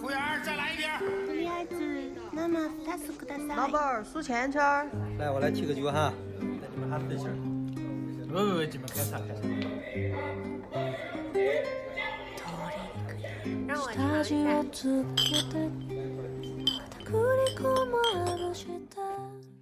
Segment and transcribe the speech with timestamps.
[0.00, 0.88] 服务员，再来一瓶。
[1.26, 1.74] とりあえず
[2.32, 3.56] 生2つください。
[3.56, 4.88] 老板儿数钱圈儿。
[5.18, 7.34] 来，我来提个酒哈，带你们喊对气儿。
[8.32, 9.42] 喂喂喂，你们干啥干啥？
[13.66, 14.64] 让我尝一下。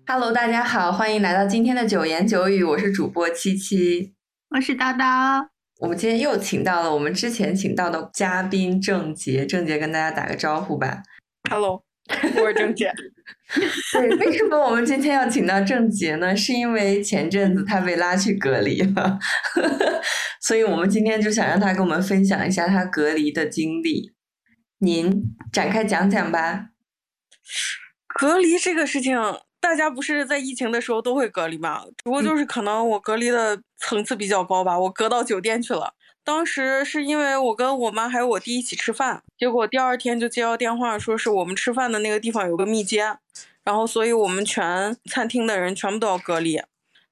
[0.07, 4.15] Hello，大家好，欢迎来到今天的九言九语，我是主播七七。
[4.51, 5.49] 我是叨叨。
[5.84, 11.04] 我们今天又请到了我们之前请到的嘉宾郑杰，郑杰跟大家打个招呼吧。
[11.50, 11.84] Hello，
[12.38, 12.90] 我是郑杰。
[13.92, 16.34] 对，为什么我们今天要请到郑杰呢？
[16.38, 19.20] 是因为前阵子他被拉去隔离了，
[20.40, 24.14] 所以我们今天就想让他跟我们分享一下他隔离的经历。
[24.80, 26.68] 您展开讲讲吧。
[28.18, 29.20] 隔离这个事情，
[29.64, 31.86] 大家不是在疫情的时候都会隔离吗？
[31.86, 35.94] 只不过就是可能我隔离的层次比较高吧，我隔到酒店去了。
[36.22, 43.18] 当时是因为我跟我妈还有我弟一起吃饭，结果第二天就接到电话，说是我们吃饭的那个地方有个密接，
[43.64, 46.62] 然后所以我们全餐厅的人全部都要隔离。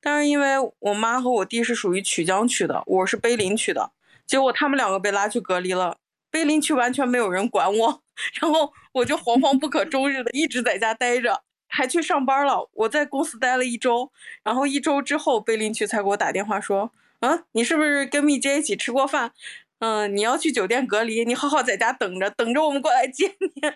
[0.01, 3.91] 但是因为我妈和我弟是属于曲江区的，我是碑林区的，
[4.27, 5.95] 结果他们两个被拉去隔离了。
[6.29, 8.01] 碑林区完全没有人管我，
[8.41, 12.69] 然后我就惶惶不可终日的一直在家待着，还去上班了。
[12.73, 14.11] 我在公司待了一周，
[14.43, 16.91] 然后一周之后，碑林去才给我打电话说，
[17.21, 19.31] 啊，你是不是跟蜜姐一起吃过饭？
[19.79, 23.71] 嗯，你要去酒店隔离，你好好在家等着，等着我们过来接你。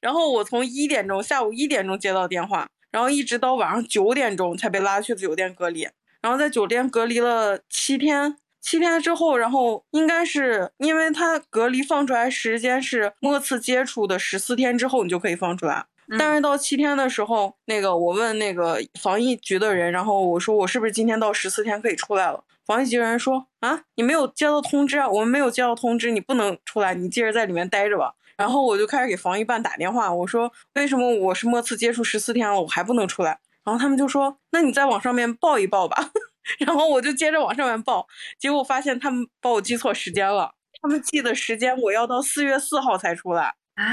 [0.00, 5.88] 然后我从一点钟，下午一点钟接到电话，然后一直到晚上九点钟才被拉去酒店隔离，
[6.20, 8.36] 然后在酒店隔离了七天。
[8.60, 15.86] 七天之后，然后应该是因为他隔离放出来时间是末次接触的十四天之后，你就可以放出来。
[16.10, 22.42] 嗯但是到七天的时候，那个我问那个防疫局的人，然后我说我是不是今天到十四天可以出来了？
[22.64, 28.14] 防疫局的人说啊，你没有接到通知啊，我们没有接到通知，你不能出来，你接着在里面待着吧。
[28.36, 33.38] 然后我就开始给防疫办打电话，我说为什么我是末次接触十四天了，我还不能出来？
[33.64, 36.10] 然后他们就说，那你再往上面报一报吧。
[36.60, 38.06] 然后我就接着往上面报，
[38.38, 40.52] 结果发现他们把我记错时间了。
[40.80, 43.84] 他们记的时间我要到四月四号才出来，啊，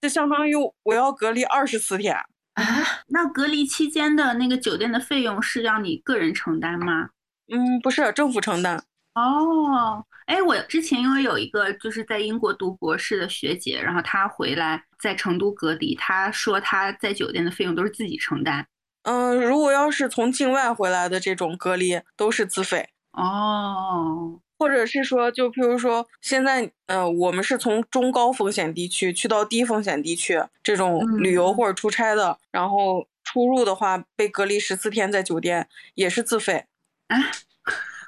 [0.00, 2.16] 就相当于我要隔离二十四天。
[2.54, 2.64] 啊，
[3.08, 7.10] 那隔离期间的那个酒店的费用是让你个人承担吗？
[7.52, 8.82] 嗯，不是政府承担。
[9.14, 18.66] 哦，哎，我之前因为有一个就是在英国读博士的学姐，然后她回来在成都隔离，她说她在酒店的费用都是自己承担。
[19.02, 22.90] 嗯，如果要是从境外回来的这种隔离，都是自费。
[23.12, 36.66] 哦，或者是说，就譬如说，现在，呃，我们是从中高风险地区去到低风险地区这种旅游或者出差的，然后出入的话，被隔离十四天在酒店也是自费。
[37.08, 37.16] 啊，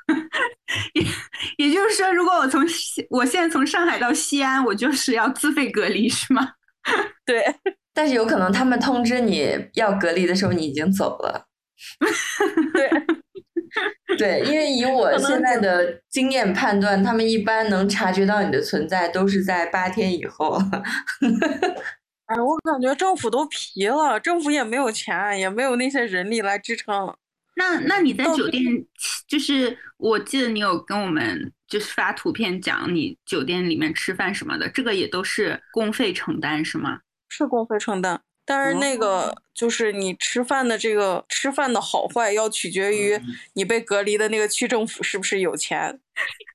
[0.93, 1.03] 也
[1.57, 6.53] 也就是说，如果我从西我现在从上海到西安，我就是要自费隔离，是吗？
[7.25, 7.43] 对，
[7.95, 11.47] 但是有可能他们通知你要隔离的时候，你已经走了。
[12.75, 12.91] 对，
[14.19, 20.59] 对，因为以我现在的经验判断，他们一般能察觉到你的存在都是在八天以后。
[22.27, 27.15] 哎，我感觉政府都皮了，政府也没有钱，也没有那些人力来支撑。
[27.55, 28.65] 那那你在酒店，
[29.29, 37.01] 就是我记得你有跟我们就是发图片讲你酒店里面吃饭什么的，这个也都是公费承担是吗？
[37.29, 43.21] 是公费承担，但是那个就是你吃饭的这个吃饭的好坏，要取决于
[43.55, 46.01] 你被隔离的那个区政府是不是有钱。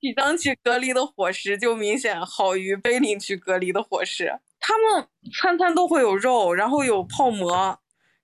[0.01, 5.07] 曲江区隔离的伙食就明显好于碑林区隔离的伙食，他们
[5.41, 7.79] 餐餐都会有肉，然后有泡馍，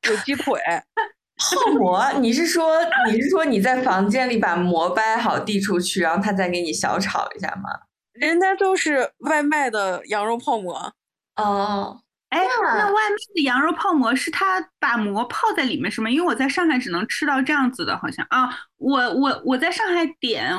[0.10, 0.62] 有鸡腿。
[1.36, 2.78] 泡馍，你是说
[3.12, 7.70] 你是说你在房间里把馍掰好递出去，然后他再给你小炒一下吗？
[8.14, 10.94] 人家都是外卖的羊肉泡馍，
[11.36, 12.02] 哦，
[12.34, 16.10] 哎，那外面的羊肉泡馍是他把馍泡在里面是吗？
[16.10, 20.52] 因为我在上海只能吃到这样子的，好像啊，我我我在上海点，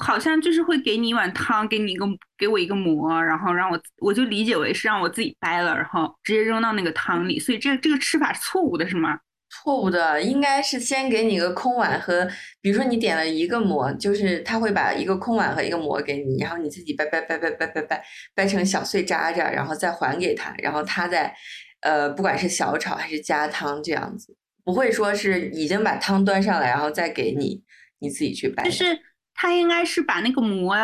[0.00, 2.06] 好像就是会给你一碗汤，给你一个
[2.38, 9.18] 给我一个馍，然后让我我就理解为是让我自己掰了，然后直接扔到那个汤里，所以这这个吃法是错误的，是吗？
[9.50, 12.26] 错误的，应该是先给你个空碗和，
[12.60, 18.02] 比如说你点了一个馍，就是他会把一个空碗和一个馍给你，然后你自己掰掰掰掰掰掰掰
[18.34, 21.34] 掰成小碎渣渣，然后再还给他，然后他再，
[21.80, 27.60] 呃，不管是小炒还是加汤这样子，不会说是已经把汤端上来，然后再给你，
[27.98, 28.62] 你自己去掰。
[28.62, 28.96] 就是
[29.40, 30.76] 他应该是把那个馍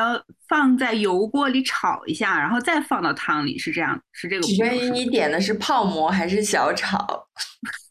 [0.49, 4.43] 放在油锅里炒一下，然后再放到汤里，是这样，是这个。
[4.47, 7.29] 取决于你点的是泡馍还是小炒。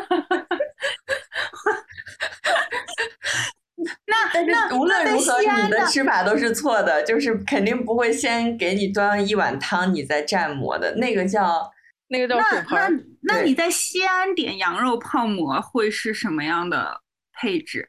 [4.05, 11.71] 那但是那无论如何，你的的吃法都是错的，就是肯定不会先给你端一碗汤，你再蘸馍的，那个叫
[12.09, 12.89] 那个叫那那手盆儿。
[12.89, 16.99] 对那你在西安点羊肉泡馍会是什么样的
[17.31, 17.87] 配置？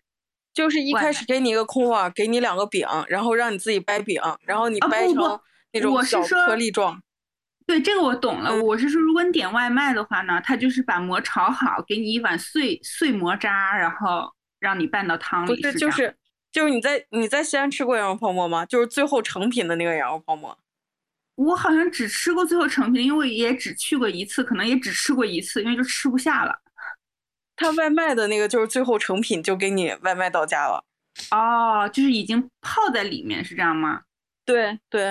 [0.52, 5.40] 就是一开始给你一个空碗，给你两个饼，然后让你自己掰饼，然后你掰成
[5.72, 7.02] 那种小颗粒状。
[7.66, 8.50] 对，这个我懂了。
[8.50, 15.49] 嗯我是说，如果你点外卖的话呢，他就是把馍炒好，给你一碗碎碎馍渣，然后让你拌到汤里。
[15.49, 16.16] 不是，这样就是
[16.50, 18.66] 就是你在你在西安吃过羊肉泡馍吗？
[18.66, 20.58] 就是最后成品的那个羊肉泡馍。
[21.37, 26.62] 我好像只吃过最后成品，因为也只去过一次，可能也只吃过一次，因为就吃不下了。
[27.56, 30.84] 他外卖的那个就是最后成品就给你外卖到家了。
[31.31, 34.00] 哦，就是已经泡在里面，是这样吗？
[34.44, 35.10] 对对，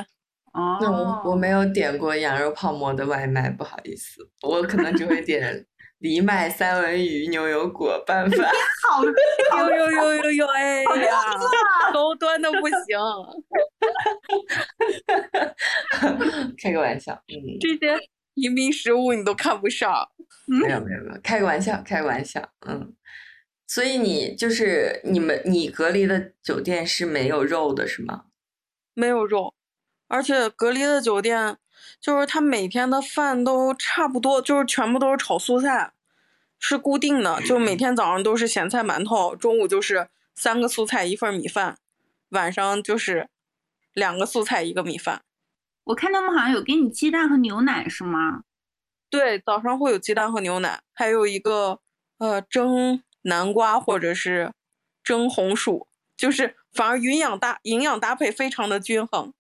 [0.54, 5.66] 哦，那我我没有点过羊肉泡馍的外卖，不好意思，我可能只会点
[6.02, 8.50] 藜麦三文鱼牛油果拌饭。
[8.90, 9.04] 好
[9.70, 11.22] 呦呦呦呦呦，哎呀，
[11.94, 12.98] 高端的不行，
[16.62, 17.96] 开个玩笑，嗯，这些
[18.34, 20.10] 平民食物你都看不上。
[20.60, 22.94] 没有没有没有，开个玩笑，开个玩笑，嗯。
[23.68, 28.26] 所以你就是你们你隔离的酒店是没有肉的是吗？
[28.94, 29.54] 没有肉，
[30.10, 31.58] 而且隔离的酒店
[32.02, 35.94] 就是他每天的饭都差不多，就是全部都是炒素菜，
[36.60, 41.78] 是固定的，就每天早上都是咸菜馒头，中午就是三个素菜一份米饭，
[42.32, 43.30] 晚上就是
[43.94, 45.22] 两个素菜一个米饭。
[45.86, 48.44] 我看他们好像有给你鸡蛋和牛奶，是吗？
[49.12, 51.80] 对，早上会有鸡蛋和牛奶，还有一个
[52.18, 54.54] 呃蒸南瓜或者是
[55.04, 59.34] 蒸红薯，就是反而营养搭营养搭配非常的均衡。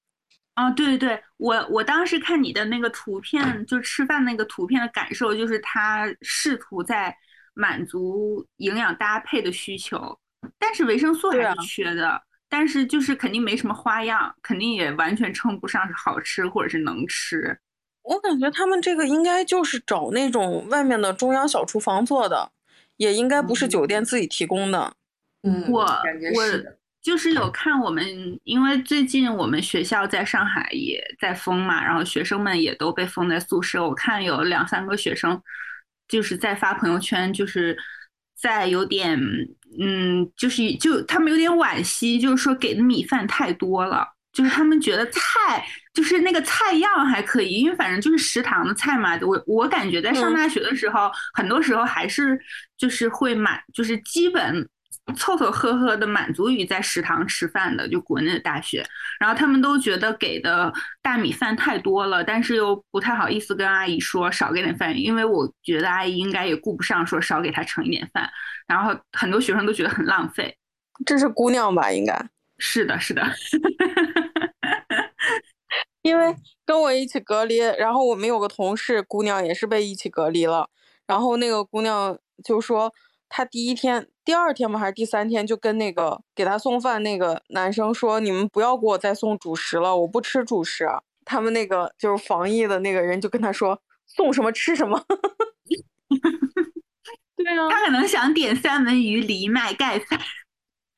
[0.55, 7.15] 啊，对对对，我我当时看你的那个图片，就吃饭那个图片的感受，就是他试图在
[7.53, 10.19] 满足营养搭配的需求，
[10.59, 17.57] 但是维生素还是缺的，但是就是肯定没什么花样，肯定也完全称不上是好吃或者是能吃。
[18.03, 22.51] 我感觉他们这个应该就是找那种外面的中央小厨房做的，
[22.97, 24.93] 也应该不是酒店自己提供的。
[25.43, 26.71] 嗯，我我。
[27.03, 28.05] 就是有看我们，
[28.43, 33.83] 因为最近我们学校在上海也在封嘛，然后学生们也都被封在宿舍。
[33.83, 35.41] 我看有两三个学生
[36.07, 37.75] 就是在发朋友圈，就是
[38.39, 39.19] 在有点
[39.79, 49.17] 嗯，就是就他们有点惋惜，就是说给的米饭太多了，就是他们觉得菜就是那个菜样还可以，因为反正就是食堂的菜嘛。
[49.21, 52.39] 我我感觉在上嗯大学的时候，很多时候还是
[52.77, 54.67] 就是会满，就是基本
[55.15, 58.85] 凑凑合合的满足于在食堂吃饭的，就国内的大学。
[59.19, 68.29] 然后他们都觉得给的大米饭太多了，但是又不太好意思跟阿姨说少给点饭，因为我觉得阿姨应该也顾不上说少给她盛一点饭。
[68.67, 70.55] 然后很多学生都觉得很浪费。
[71.05, 71.91] 这是姑娘吧？
[71.91, 72.13] 应该，
[72.63, 73.23] 是的，是的，
[76.03, 80.69] 因为跟我一起隔离，然后我们有个同事姑娘也是被一起隔离了，
[81.07, 82.93] 然后那个姑娘就说，
[83.27, 90.85] 她第一天、第二天嘛还是第三天，就跟那个给她送饭那个男生说，你们不要给我再送主食了，我不吃主食。
[91.25, 95.03] 他们那个就是防疫的那个人就跟他说，送什么吃什么。
[97.35, 100.19] 对啊，他可能想点三文鱼、藜麦盖饭。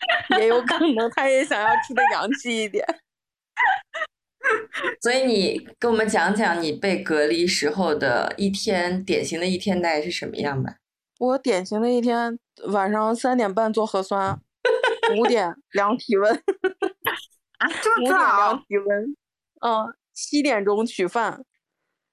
[0.39, 2.85] 也有可能他也想要吃的洋气一点。
[5.01, 10.75] 所以你跟我们讲讲你被隔离时候的一天，典型的一天大概是什么样吧？
[11.19, 14.37] 我典型的一天，晚上三点半做核酸，
[15.17, 18.63] 五点量体温，啊，这么五点量？
[18.67, 19.15] 体温，
[19.61, 21.45] 嗯，七点钟取饭，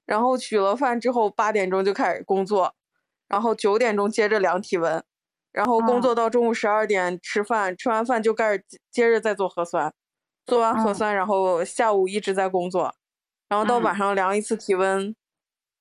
[0.06, 2.76] 然后取了饭之后八点钟就开始工作，
[3.26, 5.02] 然后九点钟接着量体温，
[5.52, 9.92] 然后工哦作到中午十二点吃饭，吃完饭就开始接接着再做核酸，
[10.46, 12.94] 做完核嗯酸，然后下午一直在工作，
[13.48, 15.14] 然后到嗯晚上量一次体温，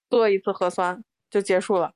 [0.10, 1.94] 做一次核酸就结束了。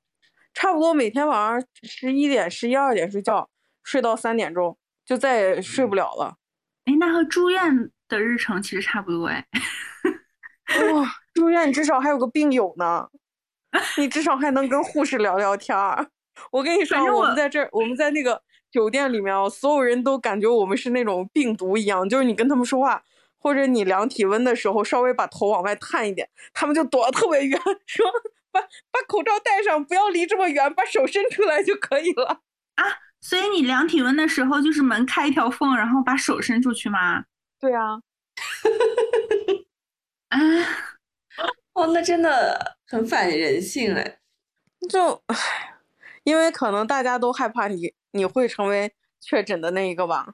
[0.53, 3.49] 差不多每天晚上十一点、十一二点睡觉，
[3.83, 6.37] 睡到三点钟，就再也睡不了了。
[6.85, 9.43] 哎，那和住院的日程其实差不多哎。
[10.93, 13.09] 哇，住院至少还有个病友呢，
[13.97, 16.07] 你至少还能跟护士聊聊天儿。
[16.51, 23.03] 我跟你说我我们在这儿，我们在那个酒店里面哦，所有人都感觉我们是那种病毒一样，就是你跟他们说话，
[23.39, 28.05] 或者你量体温的时候，稍微把头往外探一点，他们就躲得特别远， 说
[28.51, 32.41] 把把口罩戴上，不要离这么远，把手伸出来就可以了
[32.75, 32.85] 啊。
[33.21, 37.23] 所以你量体温的时候，就是门开一条缝，然后把手伸出去吗？
[37.59, 38.01] 对啊，
[40.27, 40.37] 啊，
[41.73, 44.19] 哦，那真的很反人性哎。
[44.89, 45.72] 就唉，
[46.23, 50.33] 因为可能大家都害怕你你会成为确诊的那一个吧。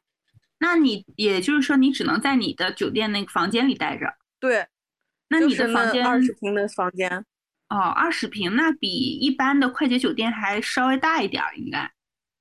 [0.59, 4.13] 那你也就是说，你只能在你的酒店那个房间里待着。
[4.39, 4.67] 对，
[5.29, 7.25] 那你的房间二十平的房间。
[7.69, 11.91] 哦，二十平，那比一般的快捷酒店还稍微大一点儿，应该。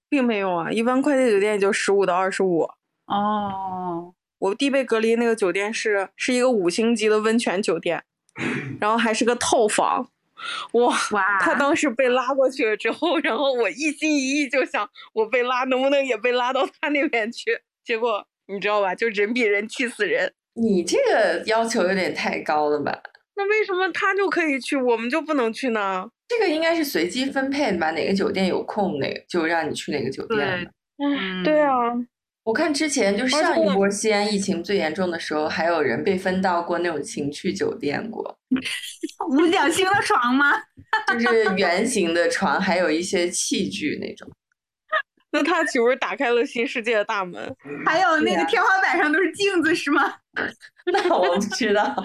[0.08, 2.62] 并没有啊，一般快捷酒店也就十五到二十五。
[3.06, 8.02] 哦，我弟被隔离那个酒店是是一个五星级的温泉酒店，
[8.80, 10.10] 然后还是个套房。
[10.72, 11.38] 哇哇！
[11.40, 17.58] 他当时被拉过去了之后，然后我一心一意就想，我被拉能不能也被拉到他那边去？
[17.84, 20.32] 结果你知道吧，就人比人气死人。
[20.54, 23.00] 你这个要求有点太高了吧？
[23.36, 26.08] 那为什么他就可以去，我们就不能去呢？
[26.26, 27.92] 这个应该是随机分配的吧？
[27.92, 30.68] 哪个酒店有空，哪个就让你去哪个酒店。
[30.98, 31.72] 嗯，对啊。
[32.48, 38.38] 我看之前就上一波西安疫情最严重的时候，还有人被分到过那种情趣酒店过。
[39.28, 40.54] 五角星的床吗？
[41.20, 44.26] 就是圆形的床，还有一些器具那种。
[45.30, 47.54] 那他岂不是打开了新世界的大门？
[47.84, 50.14] 还有那个天花板上都是镜子是吗？
[50.90, 52.02] 那我不知道，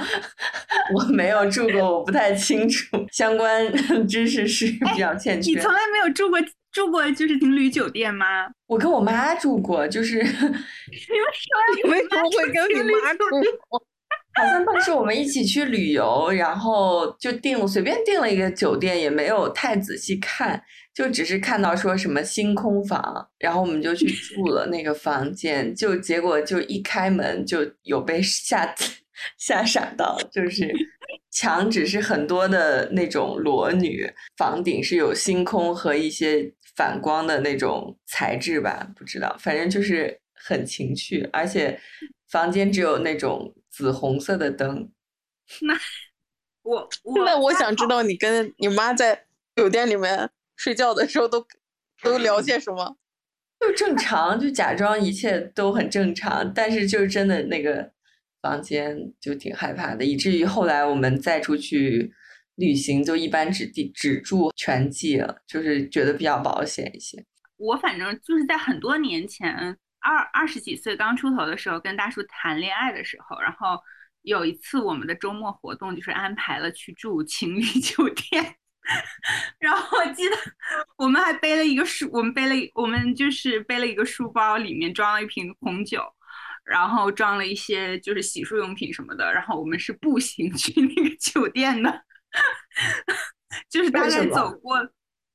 [0.94, 3.72] 我没有住过，我不太清楚相关
[4.06, 5.52] 知识是比较欠缺。
[5.52, 6.38] 你从来没有住过
[6.74, 8.26] 住过就是情侣酒店吗？
[8.68, 10.42] 我跟我妈住过，就是你们说
[11.76, 13.24] 你为什么会跟你妈住？
[14.36, 20.62] 好像当时我们一起去旅游，然后就订随便订了一个酒店，也没有太仔细看。
[20.92, 28.76] 就只是看到说什么星空房，然后我们就去住了那个房间，就结果就一开门就有被吓
[29.38, 30.72] 吓傻到，就是
[31.32, 41.80] 墙纸是很多的那种裸女，房顶是有星空和一些反光的那种材质吧，不知道，反正就是很情趣，而且
[42.30, 44.92] 房间只有那种紫红色的灯。
[45.62, 45.78] 那
[46.64, 46.90] 我
[47.26, 49.26] 那我想知道你跟你妈在
[49.56, 50.30] 酒店里面。
[50.56, 51.46] 睡觉的时候都
[52.04, 52.96] 都聊些什么？
[53.60, 57.92] 就正常，就假装一切都很正常，但是就是真的那个
[58.40, 62.14] 房间就挺害怕的，以至于后来我们再出去
[62.56, 67.24] 旅行，就一般只地只住全季了，就是觉得比较保险一些。
[67.58, 73.80] 我反正就是在很多年前，二二十几岁刚出头的时候，跟大叔谈恋爱的时候，然后
[74.22, 78.56] 有一次我们的周末活动就是安排了去住情侣 酒店。
[79.60, 80.36] 然后我记得
[80.98, 86.04] 我们还背了一个书，我们背了，我们就是背了一个书包，里面装了一瓶红酒，
[86.66, 89.32] 然后装了一些就是洗漱用品什么的。
[89.32, 92.04] 然后我们是步行去那个酒店的，
[93.70, 94.84] 就是大概走过，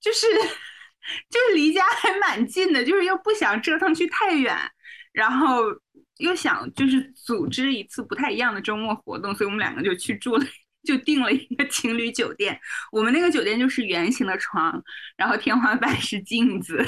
[0.01, 0.27] 就是
[1.31, 4.57] 就是离家还蛮近的，就是又不想折腾去太远，
[5.13, 5.63] 然后
[6.19, 10.47] 又想就是组织一次不太一样的周末活动，所以我们两个就去住了。
[10.85, 12.59] 就订了一个情侣酒店，
[12.93, 14.83] 我们那个酒店就是圆形的床，
[15.17, 16.83] 然后天花板是镜子。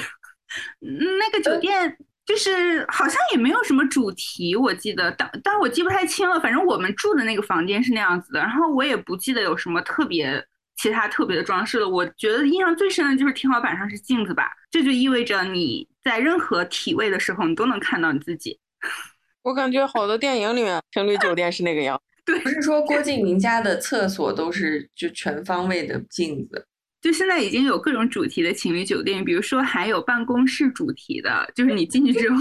[0.78, 1.98] 那个酒店
[2.30, 6.38] 就是好像也没有什么主题，我记得，但但我记不太清了。
[6.38, 10.40] 反正我们住的那个房间是那样子的，然后我也不记得有什么特别
[10.76, 11.88] 其他特别的装饰了。
[11.88, 18.56] 我觉得印象最深的就是天花板上是镜子吧，这就意味着你在任何体位的时候，你都能看到你自己。
[19.42, 22.00] 我感觉好多电影里面情侣酒店是那个样。
[22.24, 26.64] 对不是说郭敬明家的厕所都是就全方位的镜子，
[27.00, 32.36] 就现在已经有各种主题的情侣酒店，比如说还有办公室主题的，就是你进去之后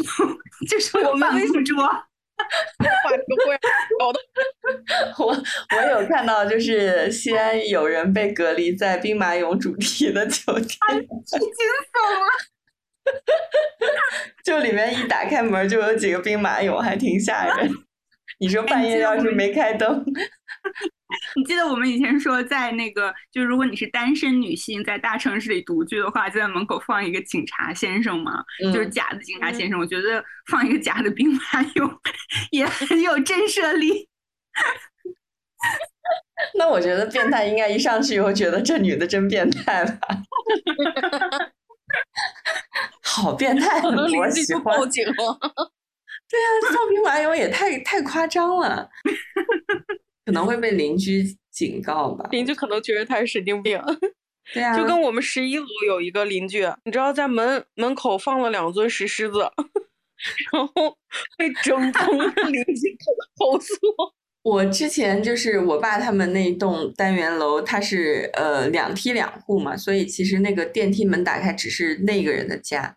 [0.70, 1.90] 就是我们办公桌。
[5.18, 5.34] 我我
[5.92, 11.42] 有看到，就是西安有人被隔离在兵马俑主题的酒店，太惊悚了。
[14.46, 17.70] 就里面一打开门就有几个兵马俑，还挺吓人。
[18.40, 20.06] 你说半夜要是没开灯，
[21.36, 29.80] 你记得我们以前说，在那个，就如果你是单身女性，在大城市里独居的话，就在门口放一个警察先生嘛，就是假的警察先生。
[29.80, 31.42] 我觉得放一个假的兵马
[31.74, 31.92] 俑
[32.52, 34.08] 也很有震慑力。
[36.58, 40.00] 那我觉得变态应该一上去以后觉得这女的真变态吧？
[43.02, 44.78] 好变态，我喜欢。
[44.78, 45.14] 报警了。
[46.30, 48.90] 对呀，放兵马俑也太太夸张了，
[50.30, 52.30] 可能会被邻居警告吧。
[52.32, 53.82] 邻居可能觉得他是神经病。
[54.54, 59.40] 对啊，就跟我们十一楼有一个邻居，你知道在门门口放了两尊石狮子，
[60.52, 60.98] 然后
[61.38, 62.98] 被整 栋邻居
[63.38, 63.74] 投诉。
[64.42, 72.96] 我之前就是我爸他们那栋单元楼，它是呃两梯两户嘛，所以其实那个电梯门打开只是那个人的家。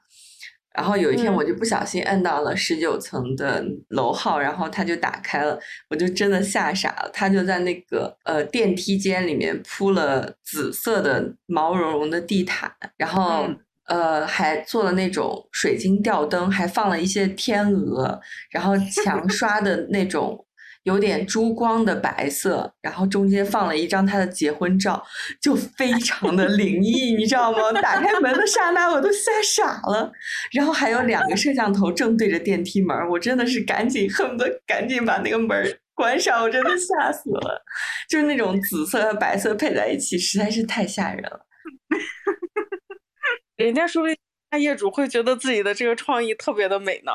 [0.75, 5.59] 然后有一天我就不小心摁到了十九层的楼号，然后它就打开了，
[5.91, 7.11] 我就真的吓傻了。
[7.13, 13.49] 它就在那个呃电梯间里面铺了紫色的毛茸茸的地毯，然后
[13.87, 18.75] 呃，还做了那种水晶吊灯，还放了一些天鹅，然后
[19.05, 20.43] 墙刷的那种
[20.85, 25.03] 有点珠光的白色，然后中间放了一张他的结婚照，
[25.41, 27.73] 就非常的灵异，你知道吗？
[27.81, 30.13] 打开门的刹那，我都吓傻了。
[30.53, 37.63] 然后还有两个摄像头正对着电梯门，我真的是赶紧恨不得赶紧把那个门关上，我真的吓死了。
[38.09, 41.47] 就是那种紫色和白色配在一起，实在是太吓人了。
[43.57, 47.13] 人家说不定业主会觉得自己的这个创意特别的美呢，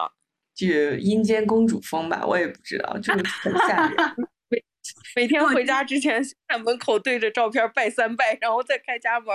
[0.58, 0.66] 就
[0.98, 3.96] 阴间公主风吧，我也不知道，就是很吓人。
[4.50, 4.64] 每
[5.16, 9.30] 每天回家之前在门口对着照片拜三拜，然后再开家门。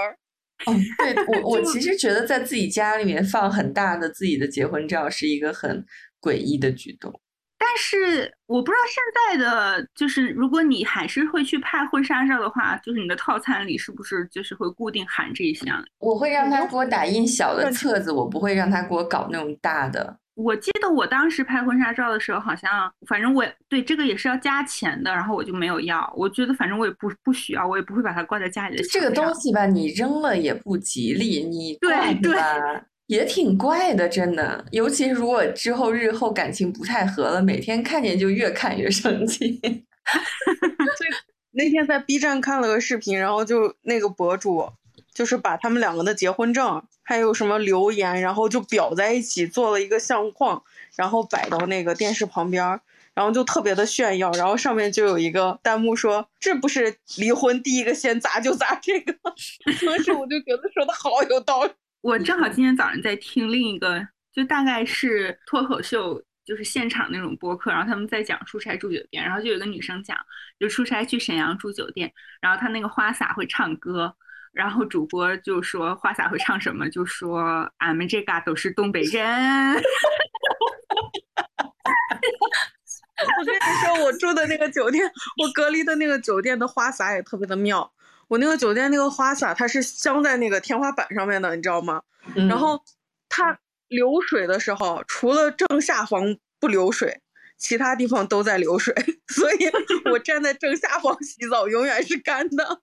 [0.67, 5.85] 哦，对我 我其实觉得在自己家里面放很大的自己的结婚照是一个很
[6.21, 7.21] 诡异的举动。
[7.59, 15.85] 但是我不知道现在的就是，如果你还是会去拍婚纱照的话，就是你的套餐里是不是就是会固定含这一项？
[15.99, 20.19] 我会让他给我打印小的册子，我不会让他给我搞那种大的。
[20.35, 26.12] 我记得我当时拍婚纱照的时候，好像反正我对这个也是要加钱的，然后我就没有要。
[26.17, 28.83] 我觉得反正我也不不需要，我也不会把它挂在家里的。
[28.85, 32.33] 这个东西吧，你扔了也不吉利，你对对。
[33.09, 39.61] 也挺怪的，真的，尤其是如果之后日后感情不太合了，每天看见就越看越生气。
[41.53, 44.67] 那天在 B 站看了个视频，然后就那个博主
[45.14, 50.62] 就是把他们两个的结婚证还有什么留言，然后就裱在一起做了一个相框，
[50.97, 52.81] 然后摆到那个电视旁边，
[53.14, 59.12] 然后就特别的炫耀，然后上面就有一个弹幕说：“这不是离婚第一个先砸就砸这个。
[59.87, 61.73] ”当时我就觉得说的好有道理。
[62.00, 70.16] 我正好今天早上在听另一个，就大概是脱口秀，就是现场那种播客，然后他们在讲出差住酒店，然后就有个女生讲，
[70.59, 74.16] 就出差去沈阳住酒店，然后她那个花洒会唱歌，
[74.52, 79.25] 然后主播就说花洒会唱什么，就说俺们这嘎都是东北人。
[83.38, 85.04] 我跟你说，我住的那个酒店，
[85.42, 87.92] 我隔离的那个酒店的花洒也特别的妙。
[88.28, 92.02] 我那个酒店那个花洒，它是镶在那个天花板上面的，你知道吗？
[92.49, 92.82] 然后
[93.28, 97.21] 它流水的时候，除了正下方不流水，
[97.58, 98.95] 其他地方都在流水，
[99.28, 99.71] 所以
[100.10, 102.80] 我站在正下方洗澡永远是干的，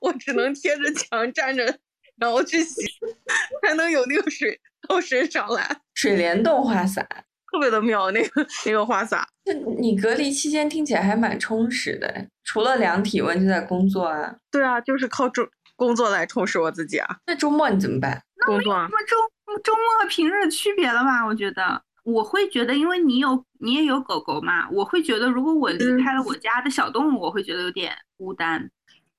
[0.00, 1.78] 我只能贴着墙站着，
[2.16, 2.82] 然后去洗，
[3.62, 5.80] 才能有那个水到身上来。
[5.94, 7.06] 水帘洞花洒。
[7.52, 9.28] 特别的妙，那个那个花洒。
[9.44, 14.34] 那你隔离期间听起来还蛮充实的，除了量体温就在工作啊？
[14.50, 17.18] 对啊，就是靠周工作来充实我自己啊。
[17.26, 18.22] 那周末你怎么办？
[18.46, 18.88] 工作啊。
[18.90, 19.16] 那周
[19.62, 21.26] 周末和平日的区别了吧？
[21.26, 28.70] 我觉得，我会觉得，因为你有你也有狗狗嘛，我会觉得，如果我离开了我家的小动物，我会觉得有点孤单。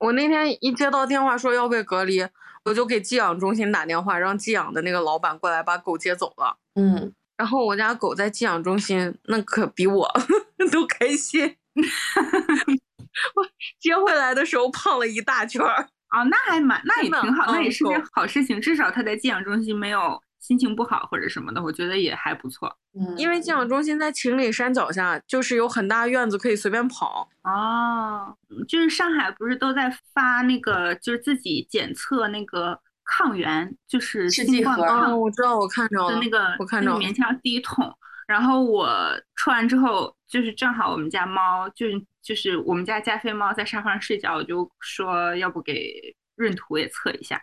[0.04, 2.20] 我那天一接到电话说要被隔离，
[2.64, 6.58] 我就给寄养中心打电话，让寄养的那个老板过来把狗接走了。
[6.74, 7.12] 嗯。
[7.38, 10.06] 然后我家狗在寄养中心，那可比我
[10.70, 11.56] 都开心。
[11.74, 13.46] 我
[13.80, 15.88] 接回来的时候胖了一大圈儿。
[16.10, 18.60] 哦，那还蛮，那也挺好，那也是件好事情。
[18.60, 22.76] 至少它在寄养中心没有心情不好或者什么的，我觉得也还不错。
[22.92, 27.28] 嗯，因为寄养中心在秦岭山脚下，就是有很大院子可以随便跑。
[27.44, 28.36] 哦，
[28.68, 32.78] 就是上海不是都在发那个，就是自己检测那个。
[33.06, 37.94] 抗原就是新冠抗，我知道，我看着了那个，我看着棉签第一桶。
[38.26, 38.88] 然后我
[39.34, 47.40] 出完之后，就是正好我们家猫，就是就是我们家加菲猫在沙发上睡觉，我就说要不给闰土也测一下。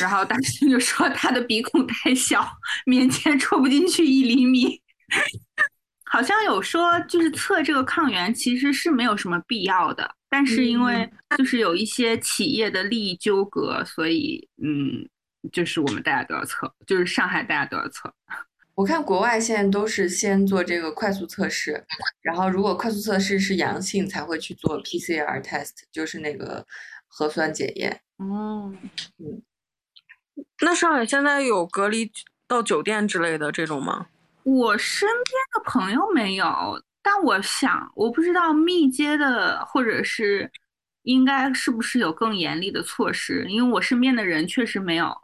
[0.00, 2.46] 然后大师就说他的鼻孔太小，
[2.86, 4.80] 棉签戳不进去一厘米。
[6.10, 10.10] 好像有说就是测这个抗原其实是没有什么必要的。
[10.30, 15.08] 但是因为就是有一些企业的利益纠葛，所以嗯，
[15.52, 18.12] 就是我们大家都要测，就是上海大家都要测。
[18.74, 21.84] 我看国外现在都是先做这个快速测试，
[22.22, 26.64] 然后如果快速测试是阳性，才会去做 PCR test，就是那个
[27.08, 28.00] 核酸检验。
[28.18, 28.72] 哦，
[29.18, 29.42] 嗯，
[30.60, 32.12] 那上海现在有隔离
[32.46, 34.06] 到酒店之类的这种吗？
[34.44, 36.82] 我身边的朋友没有。
[37.00, 40.50] 但我想，我不知道密接的，或者是
[41.04, 43.46] 应该是不是有更严厉的措施？
[43.48, 45.16] 因为我身边的人确实没有，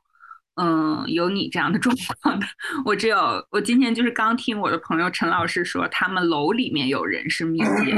[0.55, 2.47] 嗯，有你这样的状况的。
[2.87, 7.92] 我只有我今天就是刚听我的朋友陈老师说，他们楼里面有人是密接，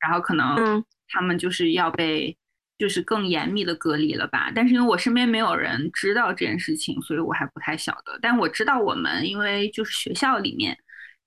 [0.00, 2.36] 然后可能他们就是要被
[2.78, 4.50] 就是更严密的隔离了吧。
[4.54, 8.18] 但是因为我身边没有人知道这件事情，所以我还不太晓得。
[8.20, 10.76] 但我知道我们因为就是学校里面，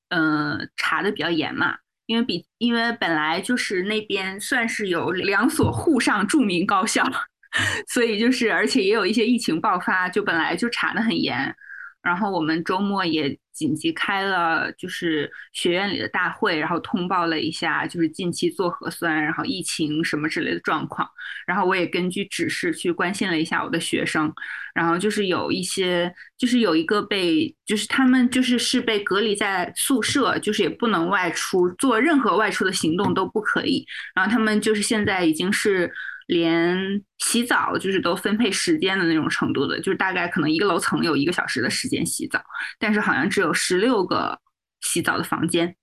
[0.10, 1.78] 嗯，查的比较严嘛。
[2.06, 7.04] 因为比因为本来就是那边算是有两所沪上著名高校，
[7.90, 11.54] 所以就是而且也有一些疫情爆发，就本来就查的很严，
[12.02, 21.10] 然后我们周末也紧急开了就是学院里的大会，然后通报了一下就是近期做核酸，然后疫情什么之类的状况。
[21.48, 24.32] 然后我也根据指示去关心了一下我的学生，
[24.76, 33.84] 然后就是有一些就是有一个被就是他们就是是被隔离在宿舍，就是也不能外出，做任何外出的行动都不可以。
[34.14, 35.92] 然后他们就是现在已经是。
[36.28, 42.42] 连洗澡就是都分配时间的那种程度的，就是大概可能一个楼层有一个小时的时间洗澡，
[42.78, 44.40] 但是好像只有十六个
[44.82, 45.76] 洗澡的房间，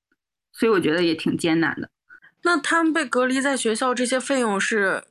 [0.53, 1.91] 所以我觉得也挺艰难的。
[2.43, 5.05] 那他们被隔离在学校，这些费用是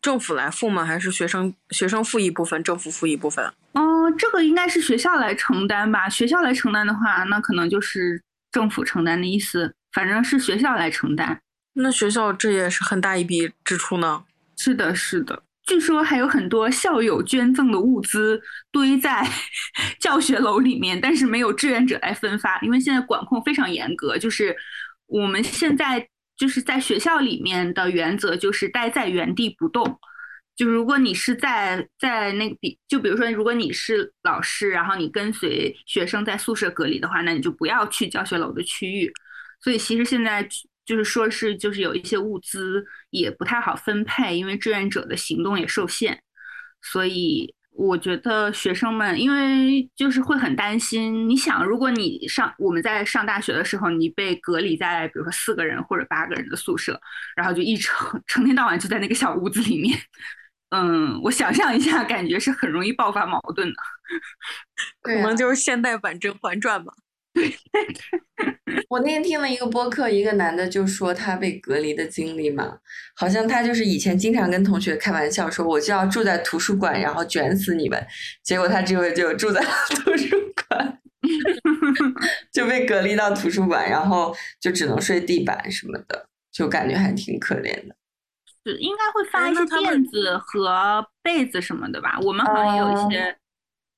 [0.00, 0.84] 政府来付吗？
[0.84, 3.44] 还是学生学生付一部分，政府付一部分？
[3.72, 6.08] 哦，这个应该是学校来承担吧。
[6.08, 9.74] 学校来承担的话，那可能就是政府承担的意思。
[9.92, 11.40] 反正是学校来承担。
[11.72, 14.24] 那学校这也是很大一笔支出呢。
[14.58, 15.44] 是的，是的。
[15.66, 18.40] 据说还有很多校友捐赠的物资
[18.72, 19.24] 堆在
[20.00, 24.18] 教学楼里面，但是没有志愿者来分发，因为现在管控非常严格。
[24.18, 24.56] 就是
[25.06, 30.00] 我们现在就是在学校里面的原则就是待在原地不动。
[30.56, 39.12] 就如果你是在在那个比，就比如说如果你是老师，然后你跟随学生在宿舍隔离的话，那你就不要去教学楼的区域。
[39.62, 40.48] 所以其实现在。
[40.88, 46.18] 就是说，是就是有一些物资也不太好分配，因为志愿者的行动也受限，
[46.80, 51.28] 所以我觉得学生们因为就是会很担心。
[51.28, 56.98] 你想，如果你上我们在上大学的时候，你被隔离在比如说四个人或者八个人的宿舍，
[57.36, 59.94] 然后就一成成天到晚就在那个小屋子里面，
[60.70, 63.76] 嗯，我想象一下，感觉是很容易爆发矛盾的，
[65.02, 66.94] 可能就是现代版《甄嬛传》吧。
[68.88, 72.78] 我那天听了一个播客，一个男的就说他被隔离的经历嘛，
[73.16, 78.06] 好像他就是以前经常跟同学开玩笑说，我就要住在图书馆，然后卷死你们。
[78.42, 79.60] 结果他这回就住在
[79.96, 80.36] 图书
[80.68, 80.98] 馆，
[82.52, 87.94] 就被隔离到图书馆，然后就只能睡地板什么的，就感觉还挺可怜的。
[88.64, 92.18] 是应该会发一些垫子和被子什么的吧？
[92.22, 93.36] 我们好像有一些，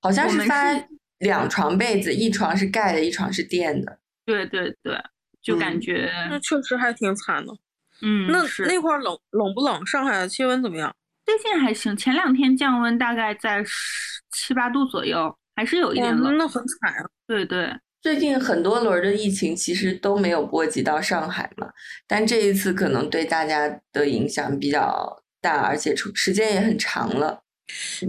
[0.00, 0.74] 好像是发。
[1.20, 3.98] 两床被子，一床是盖的，一床是垫的。
[4.30, 4.96] 对对对，
[5.42, 7.52] 就感觉那确实还挺惨的。
[8.02, 9.84] 嗯，那那块冷冷不冷？
[9.84, 10.94] 上海的气温怎么样？
[11.26, 16.38] 最近还行，前两天降温大概在十七八度左右，还是有一点冷。
[16.38, 17.08] 那很惨啊。
[17.26, 21.68] 对对，最近很多轮的疫情其实都没有波及到上海嘛，
[22.06, 27.42] 但这一次可能对大家的影响比较大，而且时间也很长了。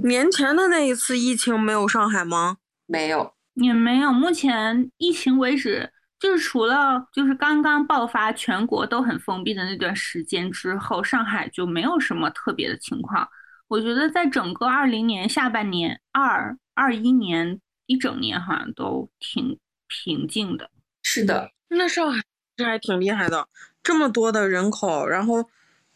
[0.04, 2.58] 年前的那一次疫情没有上海吗？
[2.88, 4.12] 没有，也没有。
[4.12, 13.28] 目前疫情为止，就是除了就是刚刚爆发，全国都很封闭的那段时间之后，上海就没有什么特别的情况。
[13.68, 19.58] 我觉得在整个二零年下半年、二二一年一整年，好像都挺
[19.88, 20.70] 平静的。
[21.02, 22.22] 是的，那上海
[22.56, 23.48] 这还挺厉害的，
[23.82, 25.50] 这么多的人口，然后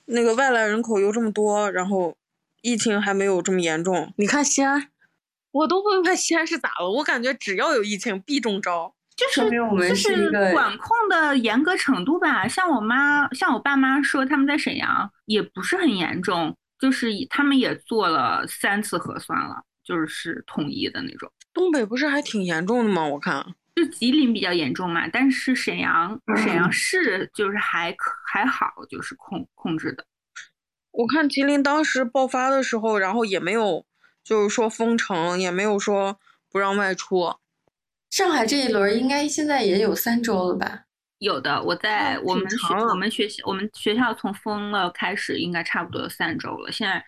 [0.06, 2.18] 那个外来人口又这么多，然后
[2.64, 4.12] 疫情还没有这么严重。
[4.18, 4.90] 你看西安。
[5.52, 6.90] 我都问问西安是咋了？
[6.90, 12.48] 我感觉只要有疫情必中招，就是就是管控的严格程度吧。
[12.48, 21.32] 像我妈，像我爸妈说他们在沈阳也不是很严重，就是他们也做了三次核酸了，就是统一的那种。
[21.54, 23.06] 东北不是还挺严重的吗？
[23.06, 30.06] 我看就吉林比较严重嘛，但是沈阳沈阳市就是还可还好，就是控控制的。
[30.92, 33.86] 我看吉林当时爆发的时候，然后也没有。
[34.24, 36.20] 就是说封城也没有说
[36.52, 37.36] 不让外出。
[38.16, 40.84] 上海这一轮应该现在也有三周了吧？
[41.18, 46.72] 有的，我在我们学我们学校我们学校从封了开始，应该差不多有三周了。
[46.72, 47.04] 现在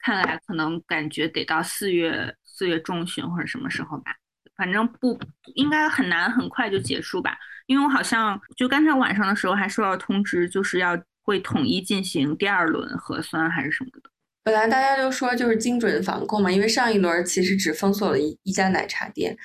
[0.00, 4.16] 看来可能感觉得到四月四月中旬或者什么时候吧。
[4.56, 5.16] 反正不
[5.54, 14.10] 应该很难很快就结束吧，因为我好像就刚才晚上的时候还收到通知，就是要会统一进行第二轮核酸还是什么的。
[14.42, 19.38] 本来大家都说就是精准防控嘛，因为上一轮其实只封锁了一一家奶茶店，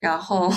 [0.00, 0.52] 然后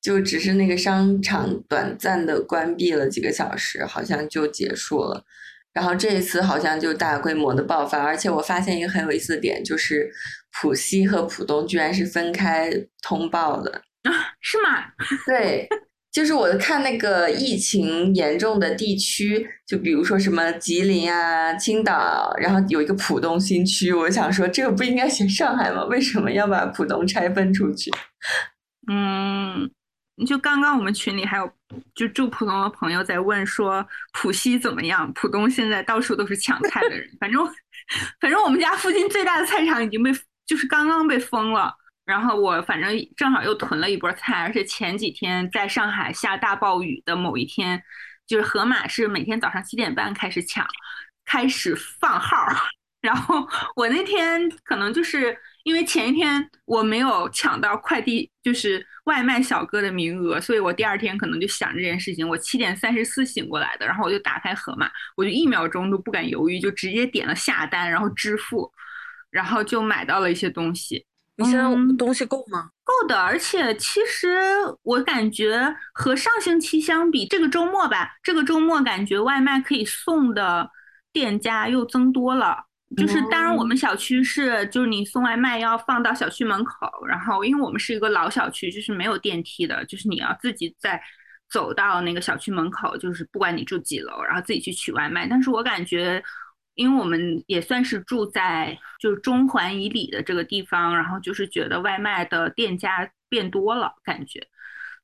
[0.00, 5.24] 就只是那个商场短暂的关闭了几个小时，好像就结束了。
[5.72, 10.10] 然后这一次好像就大规模的爆发，而且我发现一个很有意思的点，就是
[10.52, 12.70] 浦西和浦东居然是分开
[13.02, 14.10] 通报的啊？
[14.40, 14.84] 是吗？
[15.26, 15.68] 对。
[16.16, 25.84] 就是我看那个疫情严重的地区，就比如说什么吉林啊、青岛，然后有一个浦东新区，我想说这个不应该选上海吗？
[25.84, 27.90] 为什么要把浦东拆分出去？
[28.90, 29.70] 嗯，
[30.26, 31.52] 就刚刚我们群里还有
[31.94, 35.12] 就住浦东的朋友在问说浦西怎么样？
[35.12, 37.46] 浦东现在到处都是抢菜的人，反正
[38.22, 40.10] 反正我们家附近最大的菜场已经被
[40.46, 41.74] 就是刚刚被封了。
[42.06, 47.82] 然后我反正正好又囤了一波菜，而且前几天在上海下大暴雨的某一天，
[48.26, 50.64] 就是盒马是每天早上七点半开始抢，
[51.24, 52.46] 开始放号，
[53.02, 62.28] 然后我那天可能就是因为前一天我没有抢到快递，就是外卖小哥的名额，所以我第二天可能就想这件事情。
[62.28, 68.72] 我七点三十四醒过来的，然后我就打开盒马，我就一秒钟都不敢犹豫，就直接点了下单，然后支付，
[69.30, 71.04] 然后就买到了一些东西。
[71.36, 72.70] 你现在嗯东西够吗？
[72.82, 74.38] 够的，而且其实
[74.82, 80.70] 我感觉和上星期相比，这个周末吧，这个周末感觉外卖可以送的
[81.12, 82.64] 店家又增多了。
[82.96, 91.02] 就是当然，我们小区是就是你送外卖要放到小区门口，然后因为我们是一个老小区，就是没有电梯的，就是你要自己再
[91.50, 95.26] 走到那个小区门口，就是不管你住几楼，然后自己去取外卖。
[95.26, 96.22] 但是我感觉。
[96.76, 104.46] 因为我们也算是住在就是中环以里的这个地方，然后就是觉得外卖的店家变多了，感觉，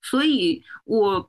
[0.02, 1.20] 所以我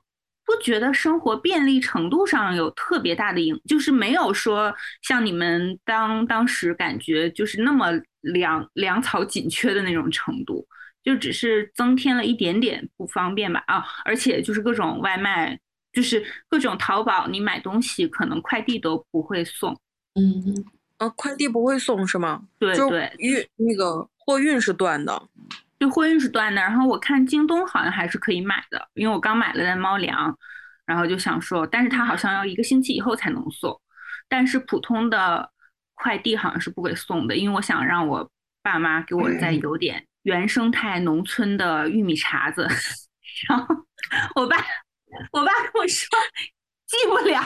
[0.44, 10.66] 不觉得生活便利程度上有特别大的影，就是没有说像你们当当时感觉就是那么粮粮草紧缺的那种程度，
[11.02, 15.58] 就只是增添了一点点不方便吧啊，而且就是各种外卖，
[15.92, 19.74] 就是各种淘宝，你买东西可能快递都不会送。
[20.14, 20.64] 嗯，
[20.98, 22.42] 啊，快递不会送是吗？
[22.60, 25.28] 就对对，运那个货运是断的。
[25.78, 30.38] 就货运是断的，然后我看京东好像还是可以买的，因为我刚买了袋猫粮，
[30.86, 33.78] 然后就想说，但是它好像要一个星期以后才能送，
[34.28, 35.50] 但是普通的
[35.94, 38.30] 快递好像是不给送的，因为我想让我
[38.62, 42.66] 爸妈给我再邮点原生态农村的玉米碴子，
[43.48, 43.76] 然后
[44.36, 44.56] 我爸
[45.32, 46.08] 我爸跟我说
[46.86, 47.42] 寄不了。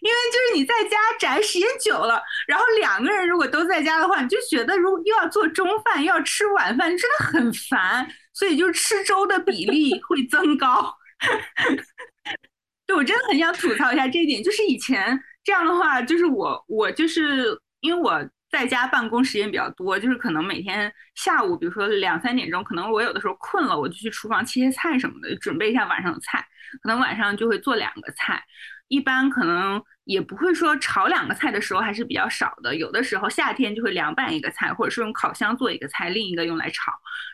[0.00, 10.94] 因为就是你在家宅时间久了，然后两个人如果都在家的话，你就觉得如果又要做中饭又要吃晚饭，真的很烦，所以就是吃粥的比例会增高。
[12.86, 26.44] 对我真的很想吐槽一下这一点，就是以前这样的话，就是我我就是因为我在家办公时间比较多，就是可能每天下午，比如说两三点钟，可能我有的时候困了，我就去厨房切切菜什么的，准备一下晚上的菜，
[26.82, 28.42] 可能晚上就会做两个菜。
[28.90, 36.90] 一般可能也不会说炒两个菜的时候还是比较少的，有的时候夏天就会凉拌一个菜，或者是用烤箱做一个菜，另一个用来炒。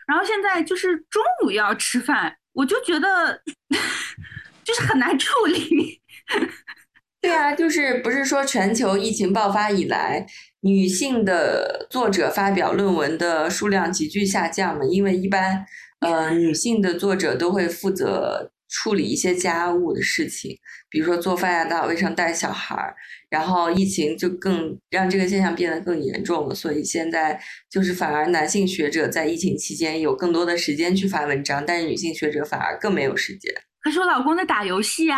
[0.07, 3.41] 然后现在就是中午要吃饭，我就觉得
[4.63, 5.99] 就是很难处理。
[7.19, 10.27] 对啊，就是不是说全球疫情爆发以来，
[10.61, 14.85] 女性的作者发表论文的数量急剧下降嘛？
[14.85, 15.65] 因为一般
[16.01, 18.51] 呃女性的作者都会负责。
[18.69, 20.57] 处理一些家务的事情，
[20.89, 22.95] 比如说做饭呀、打扫卫生、带小孩儿，
[23.29, 26.53] 然后疫情就更让这个现象变得更严重了。
[26.53, 33.53] 所以现在就是反而男性学者在疫情期间有更多的时间去发文章，但是女性学者反而更没有时间。
[33.81, 35.17] 可是我老公在打游戏啊，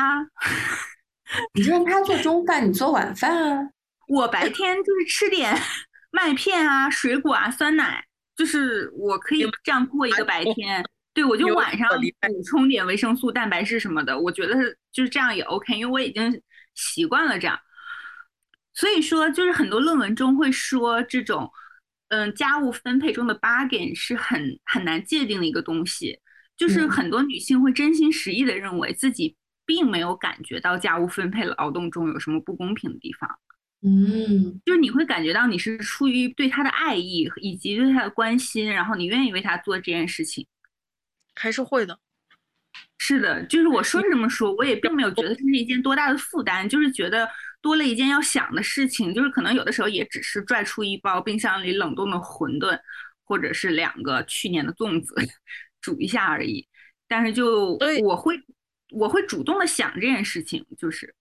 [1.56, 3.70] 你就让他做中饭，你做晚饭啊。
[4.08, 5.56] 我白天就是吃点
[6.12, 8.04] 麦片啊、水果啊、酸奶，
[8.36, 10.86] 就是我可以这样过一个白天。
[11.13, 14.56] 对，我就晚上补充点维生素、蛋白质什么的，我觉得
[14.91, 16.41] 就是这样也 OK，因为我已经
[16.76, 17.60] 习惯了这样。
[18.74, 21.50] 所以说，就是很多论文中会说这种，
[22.10, 26.19] 嗯，家务分配中的 bargain 是很很难界定的一个东西，
[26.56, 33.30] 就是很多女性会真心实意的认为自己并没有感觉到家务分配劳动中有什么不公平的地方。
[33.82, 40.48] 嗯，就是你会感觉到你是出于对他的爱意以及对他的关心，然后你愿意为他做这件事情。
[41.39, 41.97] 还是会的，
[42.97, 47.28] 是的，就是我说是这么说，我也并没有觉得这是一件多大的负担，就是觉得
[47.62, 52.78] 多了一件要想的事情，就是可能有的时候也只是拽出一包冰箱里冷冻的馄饨，
[53.23, 55.15] 或者是两个去年的粽子
[55.82, 56.67] 煮一下而已。
[57.08, 58.39] 但是就我会
[58.91, 61.15] 我会主动的想这件事情，就是。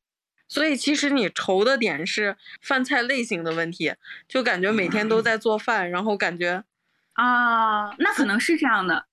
[0.48, 3.94] 所以其实你愁的点是饭菜类型的问题，
[4.26, 6.64] 就感觉每天都在做饭，然后感觉
[7.12, 9.07] 啊，那可能是这样的。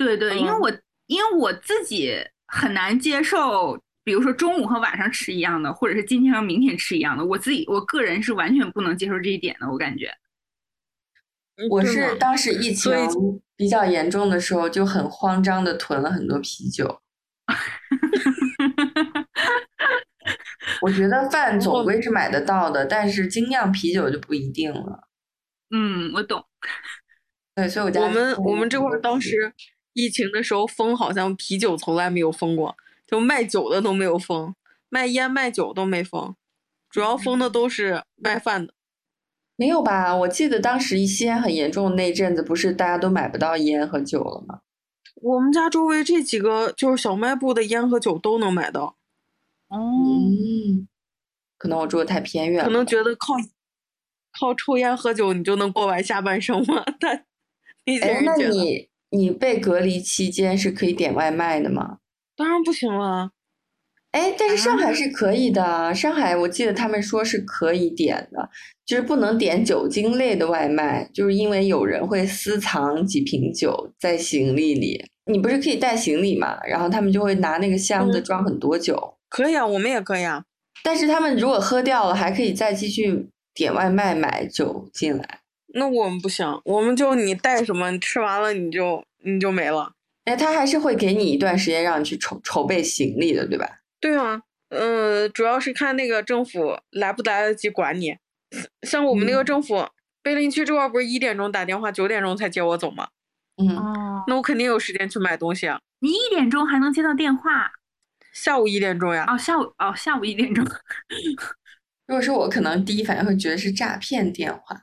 [0.00, 0.72] 对对，因为我
[1.08, 10.10] 因为我自己很难接受，比如说中午和晚上吃一样的，或者是今天和明天吃一样的，我自己我个人是完全不能接受这一点的，我感觉。
[11.68, 12.90] 我是当时疫情
[13.54, 17.02] 比较严重的时候，就很慌张的囤了很多啤酒。
[20.80, 25.06] 我觉得饭 总归是买得到的，但是精酿啤酒就不一定了。
[25.68, 26.42] 嗯，我懂。
[27.54, 29.52] 对，所以我家我们我们这块当时。
[30.00, 34.54] 疫情的时候封，好像啤酒从来没有封过，就卖酒的都没有封，
[34.88, 36.34] 卖烟卖酒都没封，
[36.88, 38.74] 主要封的都是卖饭的。
[39.56, 40.16] 没有吧？
[40.16, 44.60] 我记得当时西安很严重的那阵子，不是大家都买不到烟和酒了吗？
[45.16, 48.96] 我们家周围这几个就是小卖部的烟和酒都能买到。
[49.68, 50.88] 哦，嗯，
[51.58, 52.64] 可能我住的太偏远了。
[52.64, 53.34] 可能觉得靠
[54.32, 56.82] 靠抽烟喝酒你就能过完下半生吗？
[56.98, 57.26] 但
[57.84, 61.98] 那些哎，那人觉得你你被隔离期间是可以点外卖的吗？
[62.36, 63.30] 当然不行了。
[64.12, 68.50] 哎，但是上海是可以的，上海我记得他们说是可以点的，
[68.84, 75.04] 就是不能点酒精类的外卖，就是因为有人会私藏几瓶酒在行李里。
[75.26, 76.58] 你不是可以带行李嘛？
[76.66, 80.42] 然后他们就会拿那个箱子嗯装很多酒，可以啊，我们也可以啊。
[80.82, 85.39] 但是他们如果喝掉了，还可以再继续点外卖买酒进来。
[85.74, 89.92] 那我们不行，我们就你带什么，你吃完了你就你就没了。
[90.24, 93.80] 哎，他还是会给你一段时间让你去筹筹备行李的，对吧？
[94.00, 98.16] 对啊，嗯、主要是看那个政府来不来得及管你。
[98.82, 99.86] 像我们那个嗯政府，
[100.22, 103.08] 碑林区这块儿不是一点钟打电话，九点钟才接我走吗？
[103.56, 105.80] 嗯，哦，那我肯定有时间去买东西啊。
[106.00, 107.72] 你一点钟还能接到电话？
[108.32, 110.64] 下午一点钟呀，哦，下午哦，下午一点钟。
[112.06, 114.82] 如果是我，可能第一反应会觉得是诈骗电话。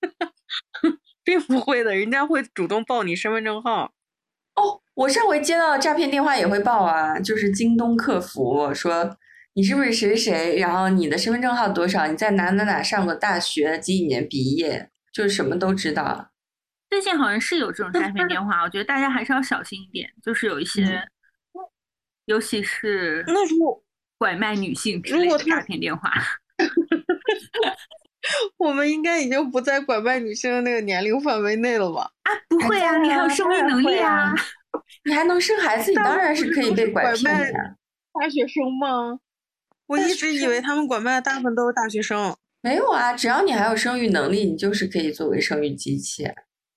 [1.24, 3.92] 并不会的，人家会主动报你身份证号。
[4.54, 9.16] 哦，我上回接到的诈骗电话也会报啊，就是京东客服说
[9.54, 16.30] 你是不是谁谁谁，然后你的身份证号多少，你在哪哪哪上过大学，几几年毕业，就是什么都知道。
[16.90, 21.08] 最近好像是有这种诈骗电话， 我觉得大家还是要小心一点，就是有一些，嗯
[22.24, 23.82] 尤其是那如果
[24.18, 26.10] 拐卖女性之如果他类的诈骗电话。
[28.56, 32.10] 我们应该已经不在拐卖女性的那个年龄范围内了吧？
[32.22, 34.34] 啊，不会啊，你还有啊生育能力啊。
[35.04, 37.76] 你还能生孩子，你当然是可以被拐拐卖的。
[38.12, 39.18] 大学生吗？
[39.86, 42.36] 我一直以为他们拐卖的大部分都是大学生。
[42.60, 46.28] 没有啊，只要你还有生育能力，你就是可以作为生育机器。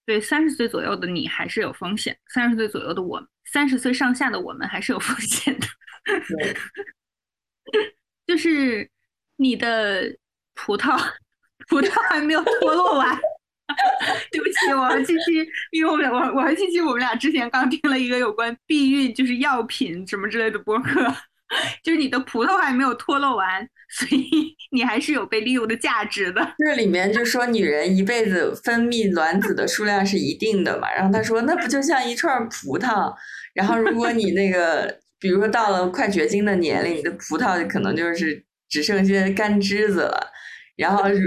[0.06, 5.68] 对，三十岁左右的你还是有风险，三十岁左右的我，三十岁上下的我们还是有风险的。
[8.26, 8.90] 就是
[9.36, 10.16] 你的
[10.54, 10.98] 葡萄，
[11.72, 13.18] 葡萄还没有脱落完。
[14.30, 21.02] 对不起，我和七七，因为我们，我我和七七，我们俩之前刚听了一个有关避孕，就是药品什么之类的播客，
[21.82, 23.66] 就是你的葡萄还没有脱落完，
[23.98, 26.56] 所以你还是有被利用的价值的。
[26.58, 33.14] 这里面就说女人一辈子分泌卵子的数量是一定的嘛，然后他说那不就像一串葡萄，
[33.54, 40.32] 然后如果你那个，比如说到了快绝经的年龄，你的葡萄可能就是只剩些干枝子了，
[40.82, 41.20] 然后如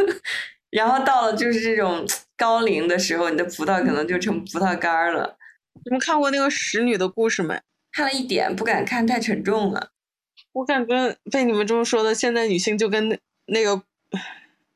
[0.72, 2.06] 然后到了就是这种
[2.36, 5.36] 高龄的时候，你的葡萄可能就成葡萄干儿了。
[5.84, 7.60] 你们看过那个使女的故事没？
[7.92, 9.90] 看了一点，不敢看，太沉重了。
[10.52, 13.82] 我感觉被你们这么说的，现在女性就跟那那个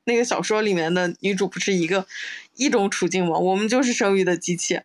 [0.04, 2.06] 那个小说里面的女主不是一个
[2.56, 3.38] 一种处境吗？
[3.38, 4.82] 我们就是生育的机器。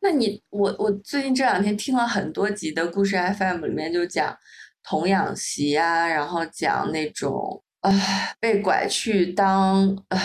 [0.00, 4.38] 那你我我最近这两天听了很多集的故事 FM，里面就讲
[4.82, 10.18] 童养媳啊，然后讲那种啊、被拐去当唉、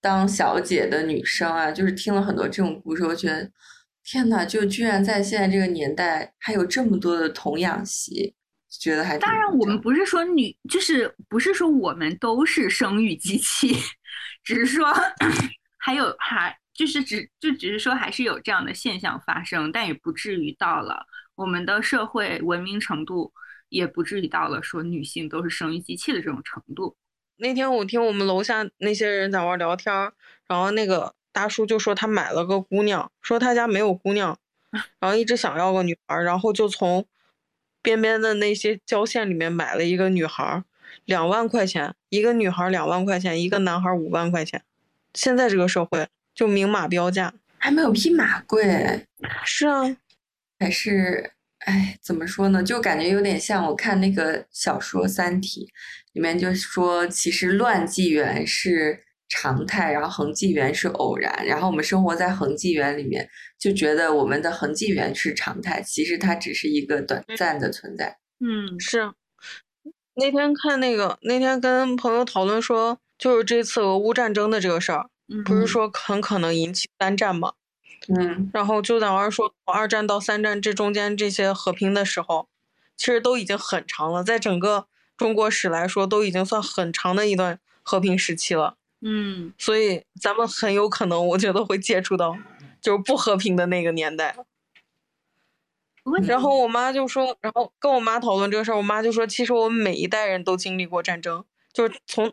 [0.00, 3.50] 当小姐的女生啊，就是听了很多这种故事，我觉得
[4.04, 8.34] 天呐，就居然在现在这个年代还有这么多的童养媳，
[8.70, 13.74] 觉得还当然，我们不是说女，就是不是说我们都是生育机器，
[14.44, 14.86] 只是说
[15.76, 21.04] 还有还就是只就只是说还是有这样的现象发生，但也不至于到了
[21.34, 23.32] 我们的社会文明程度，
[23.68, 26.96] 也不至于到了说女性都是生育机器的这种程度。
[27.38, 30.12] 那天我听我们楼下那些人在玩聊天儿，
[30.46, 34.38] 然后那个大叔就说他买了个姑娘，说他家没有姑娘，
[34.98, 37.04] 然后一直想要个女孩儿，然后就从
[37.80, 40.64] 边边的那些郊县里面买了一个女孩儿，
[41.04, 44.62] 两万块钱一个女孩儿，两万块钱一个男孩儿，五万块钱。
[45.14, 47.32] 现在这个社会就明码标价。
[47.60, 49.06] 还没有匹马贵，
[49.44, 49.96] 是啊，
[50.60, 51.32] 还是
[51.68, 52.62] 哎，怎么说呢？
[52.62, 55.66] 就感觉有点像我看那个小说《三体》，
[56.14, 63.28] 里面就说，其实乱纪元是常态，然后恒纪元是偶然，然后我们生活在恒纪元里面，
[63.58, 68.16] 就觉得我们的恒纪元是常态，其实它只是一个短暂的存在。
[68.40, 69.12] 嗯，是。
[70.14, 77.52] 那天看那个，那天跟朋友讨论说，就是这次俄乌战争的这个事儿，嗯不是说很可能引起三战吗？
[78.08, 82.48] 嗯然后就在玩说，从二战到三战这中间这些和平的时候，
[82.96, 84.86] 其实都已经很长了，在整个
[85.16, 88.76] 中国史来说，都已经算很长的一段和平时期了。
[89.00, 92.36] 嗯，所以咱们很有可能，我觉得会接触到
[92.80, 94.34] 就是不和平的那个年代。
[96.22, 102.32] 然后我妈就说，然后跟我妈讨论这个事儿，我妈就说，其实我们每一代人都经历过战争，就是从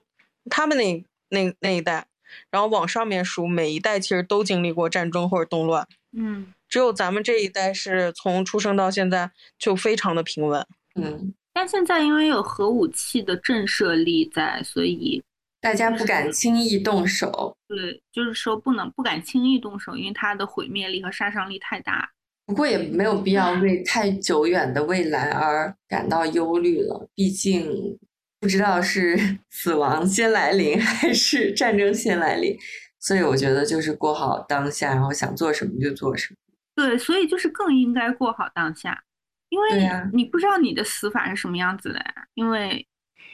[0.49, 2.07] 他们那那那一代，
[2.49, 5.87] 然后往上面数，每一代其实都经历过战争或者动乱。
[6.17, 10.65] 嗯，只有咱们这一代是从出生到现在就非常的平稳。
[10.95, 15.21] 嗯，但现在因为有核武器的震慑力在，所以
[15.59, 17.55] 大家不敢轻易动手。
[17.67, 22.09] 对，就是说不能不敢轻易动手，因为它的毁灭力和杀伤力太大。
[22.45, 27.97] 不过也没有必要为太久远的未来而感到忧虑了，毕竟
[28.45, 29.17] 不知道是
[29.49, 32.55] 死亡先来临还是战争先来临，
[32.99, 36.37] 所以我觉得就是过好当下，然后想做什么就做什么。
[36.75, 39.01] 对，所以就是更应该过好当下，
[39.49, 42.87] 因为对呀你不知道你的死法是什么样子的呀，因为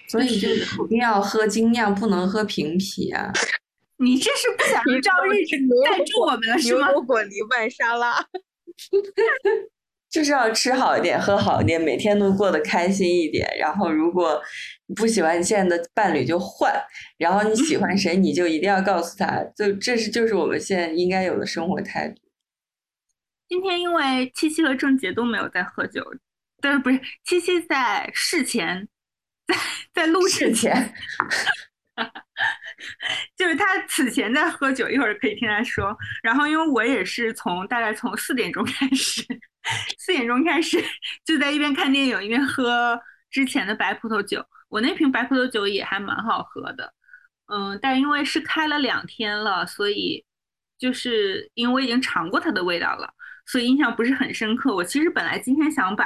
[0.07, 3.33] 所以就一定要喝精酿，不能喝平啤啊！
[3.99, 5.31] 你这是不想让朝日
[5.83, 6.87] 带住我们了是吗？
[6.87, 8.15] 牛油果泥拌沙拉。
[10.11, 13.49] 就是要吃好一点，喝好一点，每天都过得开心一点。
[13.57, 14.41] 然后，如果
[14.87, 16.69] 你不喜欢你现在的伴侣，就换；
[17.17, 19.41] 然后你喜欢谁，你就一定要告诉他。
[19.55, 22.15] 就这是就是我们现在应该有的生活态度。
[23.47, 26.05] 今天因为七七和郑杰都没有在喝酒，
[26.61, 28.87] 但是不是七七在事前，
[29.47, 29.55] 在
[29.93, 30.93] 在录制事前，
[33.37, 35.97] 就是他此前在喝酒，一会儿可以听他说。
[36.21, 39.23] 然后因为我也是从大概从四点钟开始，
[39.97, 40.83] 四点钟开始
[41.25, 42.99] 就在一边看电影一边喝
[43.29, 44.45] 之前的白葡萄酒。
[44.69, 46.93] 我那瓶白葡萄酒也还蛮好喝的，
[47.53, 50.25] 嗯，但因为是开了两天了，所以
[50.77, 53.13] 就是因为我已经尝过它的味道了，
[53.45, 54.73] 所以印象不是很深刻。
[54.73, 56.05] 我其实本来今天想把。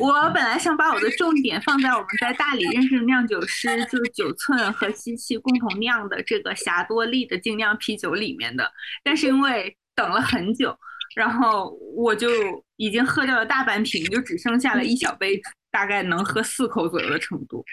[0.00, 8.72] 我本来想把我的重点放在我们在大理认识的酿酒师，就是九寸和七七共同酿的这个霞多丽的精酿啤酒里面的，
[9.04, 10.76] 但是因为等了很久，
[11.16, 12.28] 然后我就
[12.76, 15.40] 已经喝掉了大半瓶，就只剩下了一小杯，
[15.70, 17.64] 大概能喝四口左右的程度。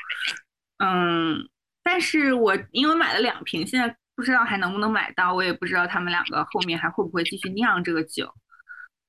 [0.78, 1.38] 嗯，
[1.84, 8.34] 但是我因为买了两瓶，现在不知道还能不能买到，我也不知道他们两个后面还会不会继续酿这个酒。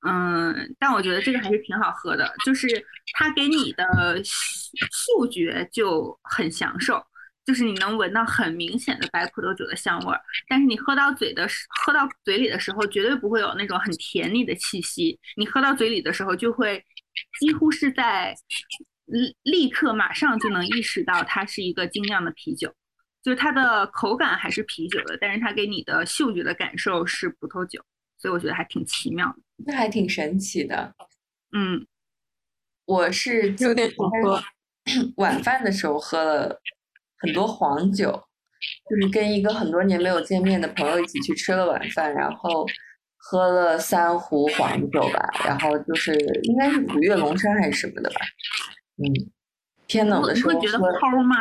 [0.05, 2.67] 嗯，但我觉得这个还是挺好喝的，就是
[3.13, 7.01] 它给你的嗅觉就很享受，
[7.45, 10.19] 就是你能闻到很明显的白葡萄酒的香味儿，
[10.49, 16.83] 但是你喝到嘴的时，喝到嘴里的时候，绝对不会有那种很甜腻的气息，你喝到嘴里的时候，就会
[17.39, 18.35] 几乎是在
[19.05, 22.73] 立立刻马上就能意识到它是一个精酿的啤酒，
[23.21, 27.79] 就是它的口感还是啤酒的，但是它给你的嗅觉的感受是葡萄酒，
[28.17, 29.37] 所以我觉得还挺奇妙的。
[29.67, 30.95] 那还挺神奇的。
[31.51, 31.85] 嗯，
[32.85, 34.43] 我是有点想喝。
[35.17, 36.61] 晚饭的时候喝了
[37.19, 38.11] 很多黄酒，
[38.89, 42.65] 就是跟一个很多年没有见面的朋友一起去吃了晚饭，然后
[43.17, 48.15] 喝了三壶黄酒吧，然后就是应该是古越龙山还是什么的吧。
[48.97, 49.31] 嗯，
[49.87, 50.87] 天冷的时候你会觉得喝。
[50.89, 51.35] 齁吗？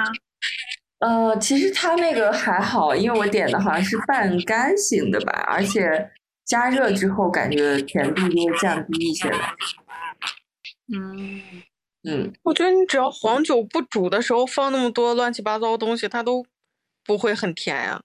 [1.01, 6.11] 呃，其实它那个还好，因为我点的好像是半干型的吧，而且
[6.47, 9.55] 加热之后感觉甜度就会降低一些吧。
[10.95, 11.43] 嗯，
[12.07, 16.45] 嗯，我觉得你只要黄酒不煮的时候放那么多乱七八糟的东西，它都
[17.03, 18.03] 不会很甜呀。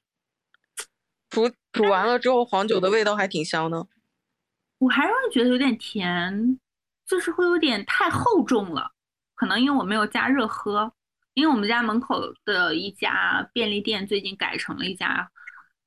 [1.29, 3.87] 煮煮完了之后，黄酒的味道还挺香的。
[4.77, 6.57] 我还是会觉得有点甜，
[7.05, 8.91] 就是会有点太厚重了。
[9.35, 10.91] 可能因为我没有加热喝，
[11.33, 15.29] 因为我们家门口的一家便利店最近改成了一家，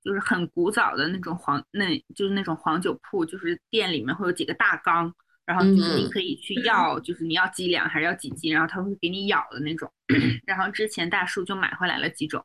[0.05, 5.15] 就是很古早的那种黄，那就是那种黄酒铺，就是店里面会有几个大缸，
[5.45, 9.91] 然后就是你嗯可以去要，就是你要几两还是要几斤，然后他会给你舀的那种。
[10.47, 12.45] 然后之前大叔就买回来了几种，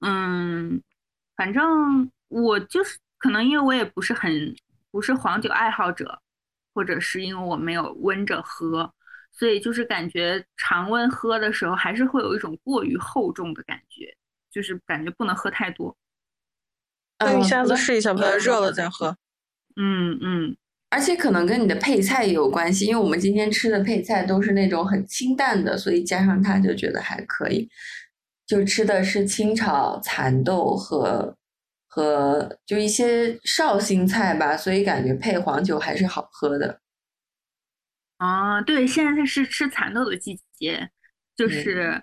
[0.00, 0.82] 嗯，
[1.36, 4.54] 反正我就是可能因为我也不是很
[4.90, 6.20] 不是黄酒爱好者，
[6.74, 8.92] 或者是因为我没有温着喝，
[9.32, 14.16] 所以就是感觉常温喝的时候还是会有一种过于厚重的感觉，
[14.50, 15.96] 就是感觉不能喝太多。
[17.20, 19.16] 那你下次嗯试一下，把它热了再喝。
[19.76, 20.56] 嗯嗯，
[20.90, 27.68] 而且可能跟你的配菜也有关系，因为我们今天吃的配菜都是那种很清淡的，所以加上它就觉得还可以。
[28.46, 31.36] 就吃的是清炒蚕豆和
[31.86, 36.80] 和就一些绍兴菜吧，所以感觉配黄酒还是好喝的。
[38.16, 40.90] 啊，对，现在是吃蚕豆的季节，
[41.36, 42.02] 就嗯是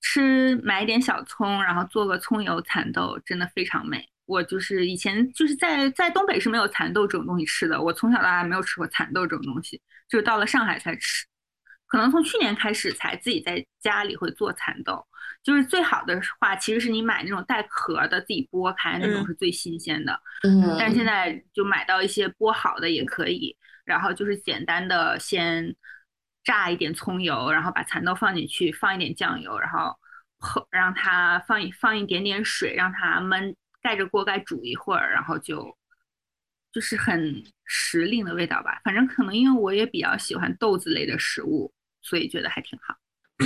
[0.00, 4.08] 吃买一点小葱，然后做个葱油蚕豆，真的非常美。
[4.30, 11.26] 我就是以前就是在在东北是没有蚕豆这种东西吃的，我从小到大没有吃过蚕豆这种东西，就是到了上海才吃。
[11.86, 15.04] 可能从去年开始才自己在家里会做蚕豆，
[15.42, 20.12] 就是最好的话，其实是你买那种带壳的，自己剥开那种嗯是最新鲜的。
[20.44, 25.74] 嗯，但是现在就买到一些剥好的也可以，然后就是简单的先
[26.44, 29.92] 炸一点葱油，然后把蚕豆放进去，放一点酱油，然后
[30.38, 33.52] 后让它放一放一点点水，让它焖，
[33.82, 35.76] 盖着锅盖煮一会儿，然后就
[36.72, 38.80] 就是很时令的味道吧。
[38.84, 41.72] 反正可能因为我也比较喜欢豆子类的食物，
[42.02, 42.94] 所以觉得还挺好。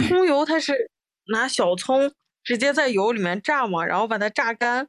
[0.08, 0.90] 葱油它是
[1.28, 2.12] 拿小葱
[2.42, 4.88] 直接在油里面炸嘛，然后把它榨干，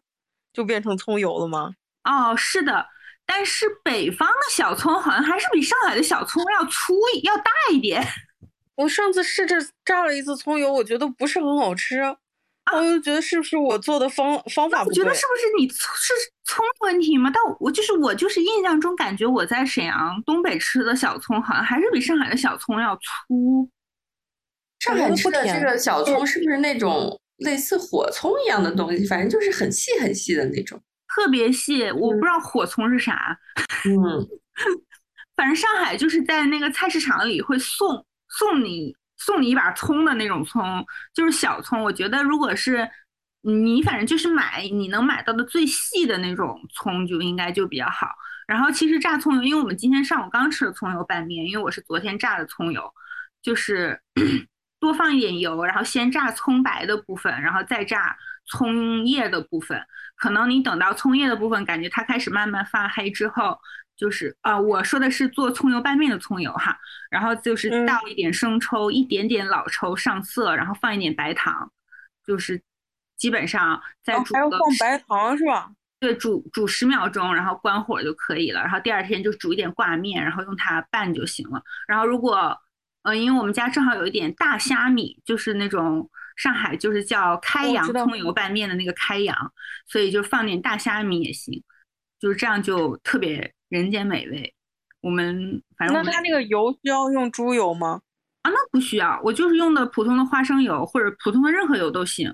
[0.51, 1.73] 就变成葱油了吗？
[2.03, 2.87] 哦，是的。
[3.27, 6.93] 但是北方的小葱好像还是比上海的小葱要粗
[7.23, 8.05] 要大一点。
[8.75, 12.01] 我上次试着炸了一次葱油，我觉得不是很好吃，
[12.73, 15.01] 我就觉得是不是我做的方方法不对？
[15.01, 16.13] 我觉得是不是你是
[16.45, 17.31] 葱问题吗？
[17.33, 23.69] 但我就是我就是印象中感觉我在沈阳东北吃的小葱好像还是比上海的小葱要粗。
[24.79, 29.05] 上海吃的这个小葱是不是那种类似火葱一样的东西？
[29.07, 30.81] 反正就是很细很细的那种，
[31.15, 31.83] 特别细。
[31.91, 33.37] 我不知道火葱是啥。
[33.85, 34.27] 嗯，
[35.35, 38.95] 反正上海就是在那个菜市场里会送送你
[39.25, 41.81] 送你一把葱的那种葱，就是小葱。
[41.81, 42.87] 我觉得如果是
[43.41, 48.07] 你反正就是买你能买到的最细的那种葱，就应该就比较好。
[48.47, 52.93] 然后其实炸葱油，因为我们今天上午刚吃了葱油拌面，因为我是昨天炸的葱油，
[53.41, 53.99] 就是。
[54.77, 58.15] 多放一点油，然后先炸葱白的部分，然后再炸
[58.45, 59.81] 葱叶的部分。
[60.15, 63.57] 可能你等到葱叶的部分感觉它开始慢慢发黑之后，
[63.95, 66.77] 就是啊，我说的是做葱油拌面的葱油哈。
[67.09, 71.71] 然后就是倒一点生抽，一点点老抽上色，然后放一点白糖，
[72.25, 72.61] 就是
[73.17, 74.33] 基本上再煮。
[74.33, 75.71] 还要放白糖是吧？
[75.99, 78.59] 对，煮煮十秒钟，然后关火就可以了。
[78.61, 81.63] 然后第二天就煮一点挂面，然后用它拌就行了。
[81.87, 82.55] 然后如果
[83.03, 89.53] 嗯，因为我们家正好有一点大虾米，就是那种上海就是叫开阳葱油拌面的那个开阳，
[89.87, 91.63] 所以就放点大虾米也行，
[92.19, 94.53] 就是这样就特别人间美味。
[95.01, 98.01] 我们反正那它那个油需要用猪油吗？
[98.41, 102.33] 啊，那不需要，我就是用的普通的花生油或者普通的任何油都行。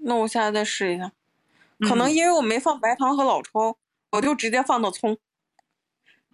[0.00, 1.10] 那我现在再试一下，
[1.88, 3.76] 可能因为我没放白糖和老抽，
[4.12, 5.18] 我就直接放的葱。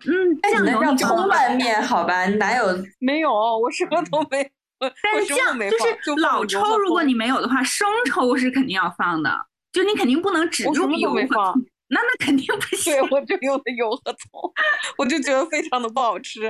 [0.07, 2.26] 嗯，酱油叫葱拌面好吧？
[2.26, 2.66] 你哪有？
[3.01, 4.53] 没有，我什么都没。
[4.78, 9.47] 但是酱就是老抽，如果你没有的话，生抽是肯定要放的。
[9.72, 12.93] 就你肯定不能只用油和葱，那那肯定不行。
[12.93, 14.53] 对，我就用的油和葱，
[14.99, 16.43] 我就觉得非常的不好吃。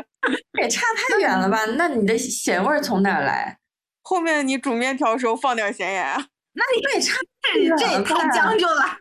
[0.60, 1.64] 也差太远了吧？
[1.76, 3.58] 那你的咸味从哪来？
[4.02, 6.04] 后面你煮面条的时候放点咸盐。
[6.52, 7.18] 那你这也差
[7.52, 8.98] 这这也太将就了。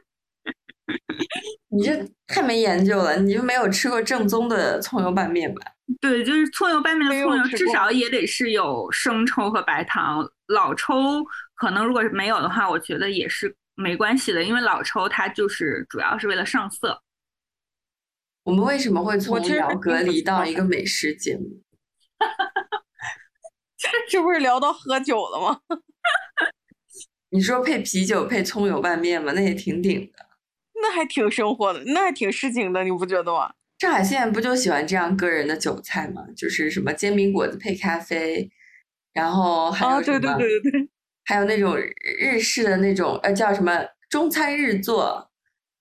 [1.69, 5.61] 你这太没研究了，你就没有吃过正宗的葱油拌面吧？
[6.01, 10.27] 对，就是葱油拌面的葱油，至少也得是有生抽和白糖。
[10.47, 11.23] 老抽
[11.55, 17.01] 可能如果是没有的话，我觉得也是没关系的，因为老抽它就是主要是为了上色。
[18.43, 21.61] 我们为什么会从聊隔离到一个美食节目？
[24.09, 25.59] 这不是聊到喝酒了吗？
[27.31, 29.31] 你说配啤酒配葱油拌面吗？
[29.33, 30.25] 那也挺顶的。
[30.81, 33.53] 那还挺生活的，那还挺市井的，你不觉得吗？
[33.79, 36.25] 上海现在不就喜欢这样个人的韭菜吗？
[36.35, 38.51] 就是什么煎饼果子配咖啡，
[39.13, 40.19] 然后还有什么？
[40.19, 40.89] 对对对对对，
[41.25, 45.29] 还有那种日式的那种，呃，叫什么中餐日做。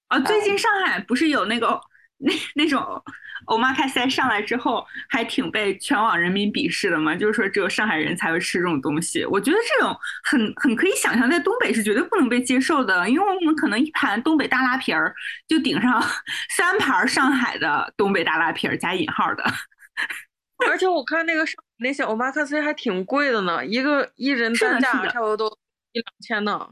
[0.09, 1.81] 啊，最近上海不是有那个
[2.19, 3.03] 那那种。
[3.47, 9.25] 欧玛开塞上来之后，还挺被全网人民鄙视的嘛，就是说只有上海人才会吃这种东西。
[9.25, 15.13] 我觉得这种很很可以想象，在东北是绝对不能被接受的，因为我们可能一盘东北大拉皮儿
[15.49, 16.01] 就顶上
[16.57, 19.43] 三盘上海的东北大拉皮儿加引号的。
[20.71, 25.47] 而且我看那个上那些欧玛卡塞还挺贵的呢，一个一人单价差不多都
[25.93, 26.71] 一两千呢。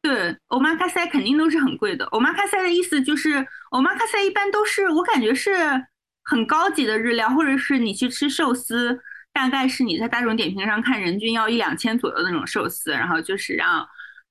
[0.00, 2.04] 对，欧玛卡塞肯定都是很贵的。
[2.06, 5.86] 欧玛卡塞的意思就是，欧玛卡塞一般都是我感觉是。
[6.24, 8.96] 很高级的日料，或者是你去吃寿司，
[9.32, 13.84] 大概是你在大众点评上看，人均要一两千左右的那种寿司，然后就是让，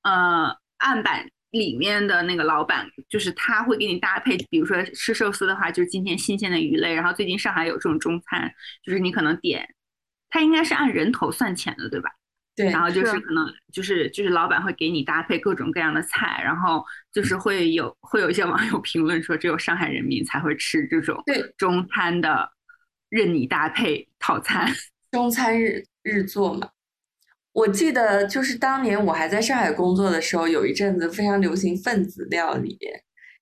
[0.04, 8.50] 呃，案板里面的那个老板，就是他会给你搭配，比如说吃寿司的话，就是今天新鲜的鱼类，然后最近上海有这种中餐，
[8.86, 9.68] 就是你可能点，
[10.32, 12.10] 他应该是按人头算钱的，对吧？
[12.56, 21.24] 对，然后就是可能就是就是老板会给你搭配各种各样的菜，然后就是会有会有一些网友评论说，只有上海人民才会吃这种
[21.58, 22.50] 中餐的
[23.10, 24.70] 任你搭配套餐。
[25.12, 26.70] 中餐日日做嘛，
[27.52, 32.78] 我记得就是当年我还在上海工作的时候，有一阵子非常流行分子料理，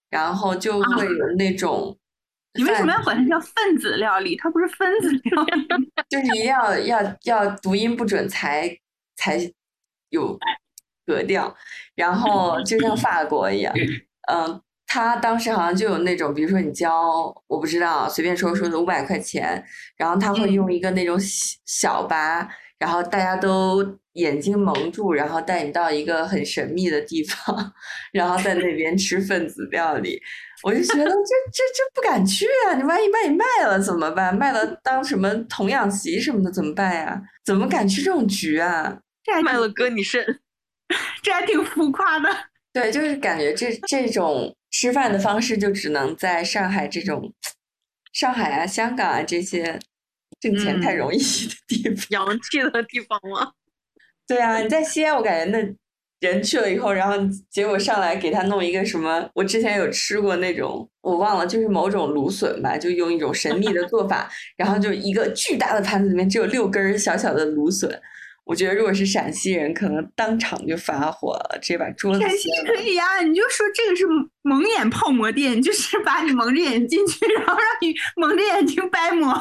[0.10, 1.99] 然后就会有那种。
[2.54, 4.36] 你为什么要管它叫分子料理？
[4.36, 5.68] 它不是分子料理，
[6.10, 8.70] 就是一定要要要读音不准才。
[9.22, 9.38] 才
[10.12, 10.40] 有
[11.06, 11.54] 格调，
[11.94, 13.74] 然后就像法国一样，
[14.32, 16.90] 嗯，他当时好像就有那种，比如说你交，
[17.48, 19.62] 我不知道，随便说说的五百块钱，
[19.98, 21.18] 然后他会用一个那种
[21.66, 22.48] 小巴，
[22.78, 27.74] 然后大家都眼睛蒙住，然后带你到一个很神秘的地方，
[28.14, 30.22] 然后在那边吃分子料理。
[30.64, 31.12] 我就觉得这
[31.52, 32.76] 这这不敢去啊！
[32.76, 34.36] 你万一把你卖了怎么办？
[34.36, 37.22] 卖了当什么童养媳什么的怎么办呀？
[37.46, 39.00] 怎么敢去这种局啊？
[39.24, 40.42] 这还卖了割你肾。
[41.22, 42.30] 这还挺浮夸的。
[42.74, 47.34] 对，就是感觉这这种吃饭的方式就只能在上海这种
[48.12, 49.80] 上海啊、香港啊这些
[50.40, 52.06] 挣钱太嗯容易的地方。
[52.10, 53.54] 洋气的地方吗？
[54.28, 55.76] 对啊，你在西安，我感觉那
[56.20, 57.16] 人去了以后，然后
[57.50, 68.02] 结果上来给他弄一个什么，我之前有吃过那种，我忘了，就是某种芦笋吧，就用一种神秘的做法， 然后就一个巨大的盘子里面只有六根儿小小的芦笋。
[68.46, 72.74] 我觉得如果是陕西人，可能当场就发火了，直接把桌子陕西掀了。
[72.74, 74.04] 可以呀、你就说这个是
[74.42, 79.32] 蒙眼泡馍店，就是把你蒙着眼进去，然后让你蒙着眼睛掰馍。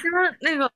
[0.00, 0.70] 就是那个，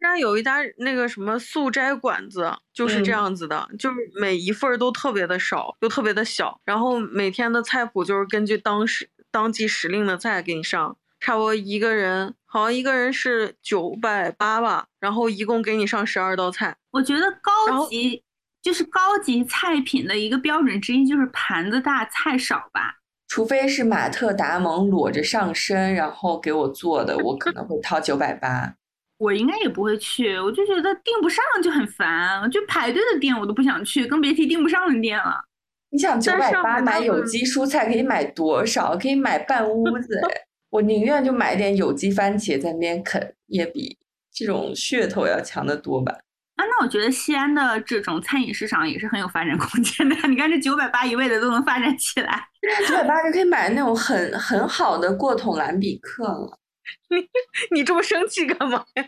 [0.00, 16.76] 家有一家那个什么素斋馆子，就是这嗯样子的，就是每一份儿都特别的少，又特别的小，然后每天的菜谱就是根据当时当季时令的菜给你上，差不多一个人好像一个人是九百八吧，然后一共给你上十二道菜。
[16.92, 18.22] 我觉得高级
[18.62, 22.94] 就是高级菜品的一个标准之一就是盘子大菜少吧。
[23.26, 28.74] 除非是马特达蒙裸着上身，然后给我做的，我可能会掏九百八。
[29.18, 35.44] 我应该也不会去，我就觉得订不上就很烦，就排队的店我都不想去，更别提订不上的店了。
[35.90, 38.96] 你想九但百八买有机蔬菜可以买多少？
[38.96, 40.40] 可以买半屋子哎！
[40.70, 43.96] 我宁愿就买点有机番茄在那边啃，也比
[44.32, 46.12] 这种噱头要强得多吧。
[46.56, 50.14] 啊，那我觉得西安的这种餐饮市场也是很有发展空间的。
[50.28, 52.44] 你看这九百八一位的都能发展起来，
[52.86, 56.58] 九百八就可以买那种很很好的过桶蓝比克了。
[57.10, 57.28] 你
[57.76, 59.04] 你这么生气干嘛呀？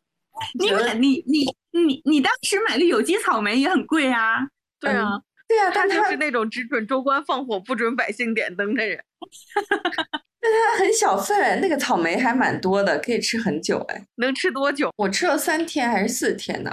[0.58, 4.46] 你买你你你你当时买的有机草莓也很贵啊。
[4.80, 9.02] 对啊，对啊，他但他就是那种只准州官放火，不准百姓点灯的人。
[10.40, 14.06] 但它很小份，那个草莓还蛮多的，可以吃很久哎。
[14.16, 14.92] 能吃多久？
[14.96, 16.70] 我吃了三天还是四天呢？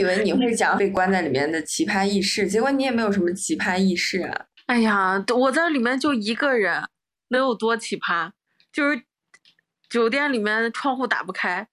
[0.00, 4.46] 以为你会讲被关在里面的奇葩轶事，结果你也没有什么奇葩轶事啊。
[4.66, 6.88] 哎呀，我在里面就一个人，
[7.28, 8.30] 能有多奇葩？
[8.72, 9.02] 就是
[9.88, 11.66] 酒店里面窗户打不开，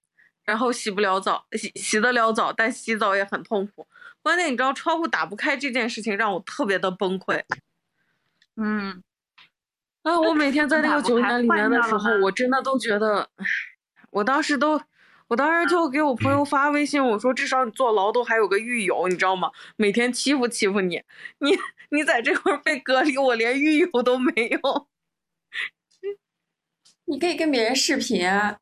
[0.44, 3.86] 然后洗不了澡，洗洗得了澡，但洗澡也很痛苦。
[4.20, 7.40] 关键你知道窗户打不开这件事情让我特别的崩溃。
[8.56, 9.02] 嗯，
[10.02, 13.30] 啊，我每天在那个酒店里面的时候，我真的都觉得，
[14.10, 14.80] 我当时都，
[15.28, 19.50] 我当时就给我朋友发微信，我说至少你坐牢都还有个狱友，你知道吗？
[19.76, 21.02] 每天欺负欺负你，
[21.38, 21.50] 你
[21.90, 24.88] 你在这块儿被隔离，我连狱友都没有。
[27.04, 28.58] 你可以跟别人视频啊，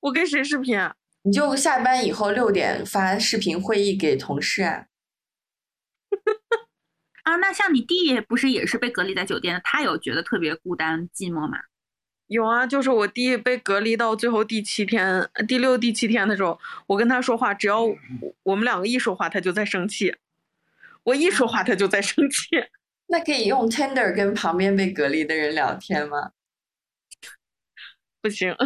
[0.00, 0.96] 我跟谁视频啊？
[1.24, 4.86] 你就下班以后六点发视频会议给同事啊。
[7.24, 9.60] 啊，那像你弟不是也是被隔离在酒店的？
[9.62, 11.58] 他有觉得特别孤单寂寞吗？
[12.32, 17.94] 有啊，就是我弟被隔离到最后第七天、呃第六、第七天的时候，我跟他说话，只要我
[18.42, 20.10] 我们两个一说话，他就在生气；
[21.02, 22.38] 我一说话，他就在生气。
[23.08, 26.30] 那可以用 Tender 跟旁边被隔离的人聊天吗？
[28.22, 28.56] 不行，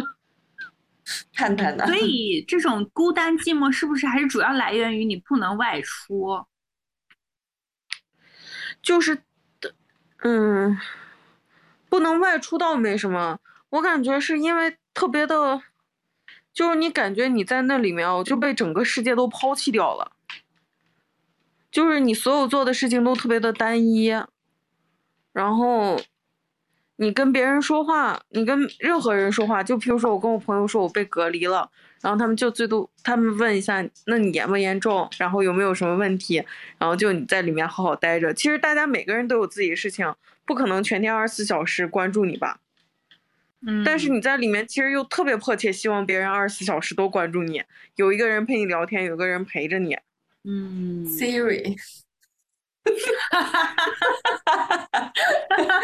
[1.33, 1.85] 探探呢？
[1.85, 6.45] 所以这种孤单寂寞是不是还是主要来源于你不能外出？
[8.81, 9.23] 就是，
[10.23, 10.79] 嗯，
[11.89, 13.39] 不能外出倒没什么，
[13.77, 15.61] 我感觉是因为特别的，
[16.51, 20.11] 就是你感觉你在那里面哦，就被整个世界都抛弃掉了，
[21.71, 24.07] 就是你所有做的事情都特别的单一，
[25.31, 25.99] 然后
[26.95, 31.69] 你跟别人说话，你跟任何人说话，就譬如说我跟我朋友说我被隔离了，
[32.01, 36.43] 然后他们就最多他们问一下，那你严不严重，然后有没有什么问题，
[36.79, 38.33] 然后就你在里面好好待着。
[38.33, 40.11] 其实大家每个人都有自己的事情，
[40.47, 42.59] 不可能全天二十四小时关注你吧。
[43.65, 47.63] 嗯，但是你在里面其实又特别迫切希望别人二十四小时都关注你，
[47.95, 49.97] 有一个人陪你聊天，有个人陪着你。
[50.43, 51.75] 嗯，Siri，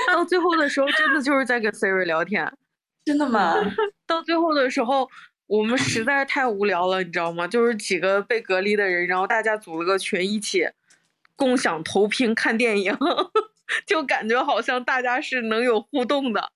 [0.08, 2.50] 到最后的时候，真的就是在跟 Siri 聊天。
[3.04, 3.56] 真的吗？
[4.08, 5.10] 到最后的时候，
[5.48, 7.48] 我们实在是太无聊了，你知道吗？
[7.48, 10.70] 就是几个被隔离的人，然后大家组了个群，一起
[11.36, 12.98] 共享投屏看电影，
[13.86, 16.52] 就感觉好像大家是能有互动的。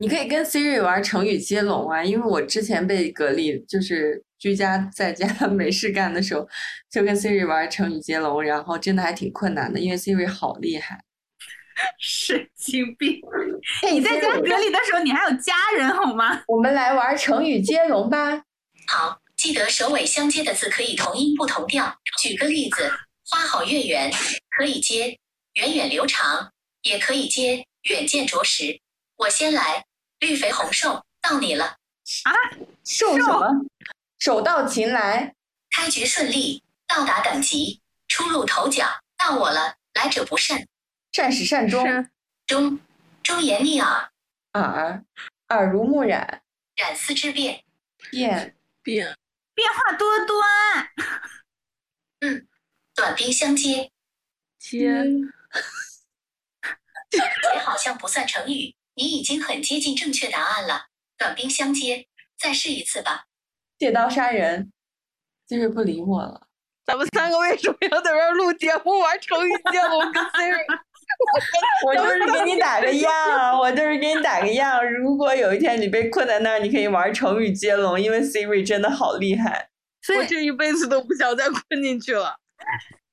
[0.00, 6.48] 你可以跟 Siri 玩成语接龙啊，因为我之前被隔离，就是居家在家 没事干的时候，
[6.90, 11.04] 就跟 Siri 玩成语接龙，然后真的还挺困难的，因为 Siri 好厉害。
[12.00, 13.20] 神经病！
[13.92, 16.42] 你在家隔离的时候，你还有家人好吗？
[16.48, 18.42] 我们来玩成语接龙吧。
[18.86, 21.94] 好，记得首尾相接的字可以同音不同调。
[22.22, 22.90] 举个例子，
[23.30, 24.10] 花好月圆，
[24.48, 25.18] 可以接
[25.54, 26.50] 源远流长，
[26.82, 28.80] 也可以接远见卓识。
[29.16, 29.84] 我先来。
[30.20, 31.76] 绿肥红瘦，到你了。
[32.24, 32.32] 啊！
[32.84, 33.48] 瘦什么？
[34.18, 35.34] 手到擒来，
[35.70, 40.66] 开局顺利，到达等级，初露头角，到我了，来者不善，
[41.12, 42.08] 善始善终，
[42.46, 42.80] 终
[43.22, 44.10] 忠言逆耳，
[44.52, 45.04] 耳
[45.48, 46.42] 耳濡目染，
[46.76, 47.64] 染丝之变，
[48.10, 48.56] 变。
[48.82, 49.16] 变。
[49.52, 50.88] 变化多端，
[52.20, 52.48] 嗯，
[52.94, 53.90] 短兵相接，
[54.58, 55.04] 接，
[57.10, 57.20] 接
[57.62, 58.74] 好像不算成语。
[59.00, 62.06] 你已经很接近正确答案了，短兵相接，
[62.38, 63.24] 再试一次吧。
[63.78, 64.70] 借刀杀人，
[65.48, 66.42] 就是不理我了。
[66.84, 70.12] 咱们三个为什么要在这录节目玩成语接龙？
[70.12, 70.66] 跟 Siri，
[71.86, 74.86] 我就是给你 打个样，我就是给你打个样。
[74.92, 79.70] 如果有一天你被困在那儿，你可以玩成语接龙，因为 Siri 真的好厉害。
[80.02, 82.36] 所我这一辈子都不想再困进去了。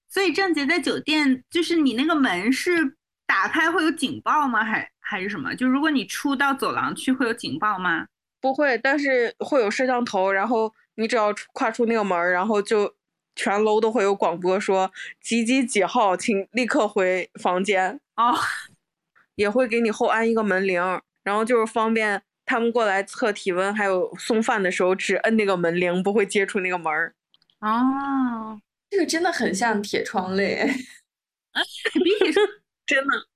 [0.10, 4.66] 所以郑杰在酒店，就是你那个门是打开会有警报吗？
[4.66, 4.90] 还？
[5.10, 5.56] 还是什么？
[5.56, 8.06] 就如果你出到走廊去，会有警报吗？
[8.42, 10.30] 不会，但是会有摄像头。
[10.30, 12.94] 然后你只要跨出那个门，然后就
[13.36, 14.92] 全楼都会有广播说
[15.22, 18.00] 几几几号，请立刻回房间。
[18.18, 18.36] 哦，
[19.36, 20.82] 也会给你后安一个门铃，
[21.24, 27.16] 然后就是方便他们过来测体温，还有送饭的时候只摁那个门铃，不会接触那个门儿。
[27.62, 30.68] 哦，这个真的很像铁窗泪，
[32.04, 32.46] 比铁窗
[32.86, 33.28] 真的。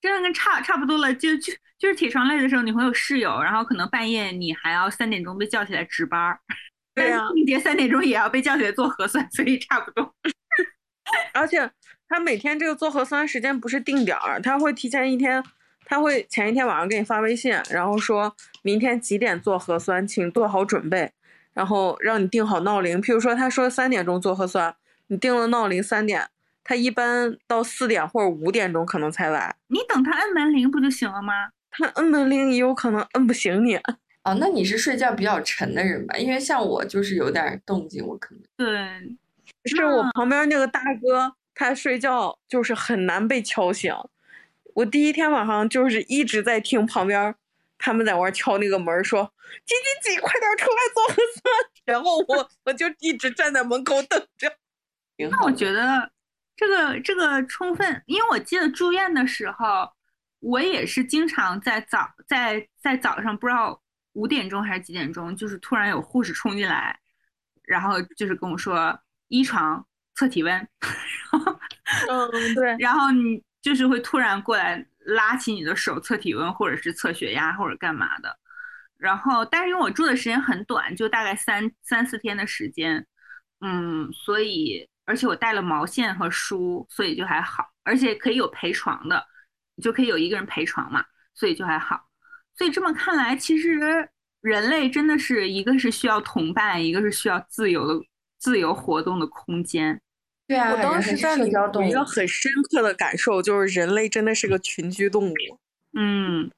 [0.00, 6.40] 真的跟差差不多了，就就就是起床累的时候，你会有室友，然后可能半夜你还要三点钟被叫起来值班儿，
[6.94, 10.14] 对呀，一节三点钟也要被叫起来做核酸，所以差不多。
[11.34, 11.70] 而且
[12.08, 15.42] 他每天这个做核酸时间不是定点儿，他会提前一天，
[15.84, 21.12] 他会前一天晚上给你发微信，然后说明天几点做核酸，请做好准备，
[21.52, 23.02] 然后让你定好闹铃。
[23.02, 24.74] 譬如说他说三点钟做核酸，
[25.08, 26.28] 你定了闹铃三点。
[26.62, 31.50] 他一般到四点或者五点钟可能才来，你等他摁门铃不就行了吗？
[31.70, 33.76] 他摁门铃也有可能摁不醒你。
[34.22, 36.16] 哦，那你是睡觉比较沉的人吧？
[36.18, 39.16] 因为像我就是有点动静，我可能对，
[39.64, 43.94] 是我旁边那个大哥，他睡觉就是很难被敲醒。
[44.74, 47.34] 我第一天晚上就是一直在听旁边
[47.78, 49.32] 他们在玩敲那个门，说
[49.64, 51.54] 几几几，快点出来做核酸。
[51.86, 54.52] 然后我我就一直站在门口等着。
[55.30, 56.10] 那我觉得。
[56.60, 59.90] 这个这个充分，因为我记得住院的时候，
[60.40, 63.80] 我也是经常在早在在早上不知道
[64.12, 67.00] 五点钟还是几点钟，就是突然有护士冲进来，
[67.62, 69.82] 然后就是跟我说一床
[70.14, 70.68] 测体温，
[72.10, 78.38] 嗯对， 然后你就是会突然过来拉起你的手测体温，或者是测血压或者干嘛的，
[78.98, 83.06] 然后但是因为我住的时间很短，就大概三三四天的时间，
[83.62, 84.89] 嗯，所以。
[85.10, 87.64] 而且我带了毛线和书，所以就还好。
[87.82, 89.20] 而且可以有陪床的，
[89.82, 91.04] 就可以有一个人陪床嘛，
[91.34, 92.00] 所以就还好。
[92.56, 93.76] 所以这么看来，其实
[94.40, 98.06] 人类真的是一个是需要同伴，一个是需要自由的、
[98.38, 100.00] 自由活动的空间。
[100.46, 105.34] 对啊，我当时在里有一个很深刻的感受，就是人类真的是个群居动物。
[105.94, 106.48] 嗯，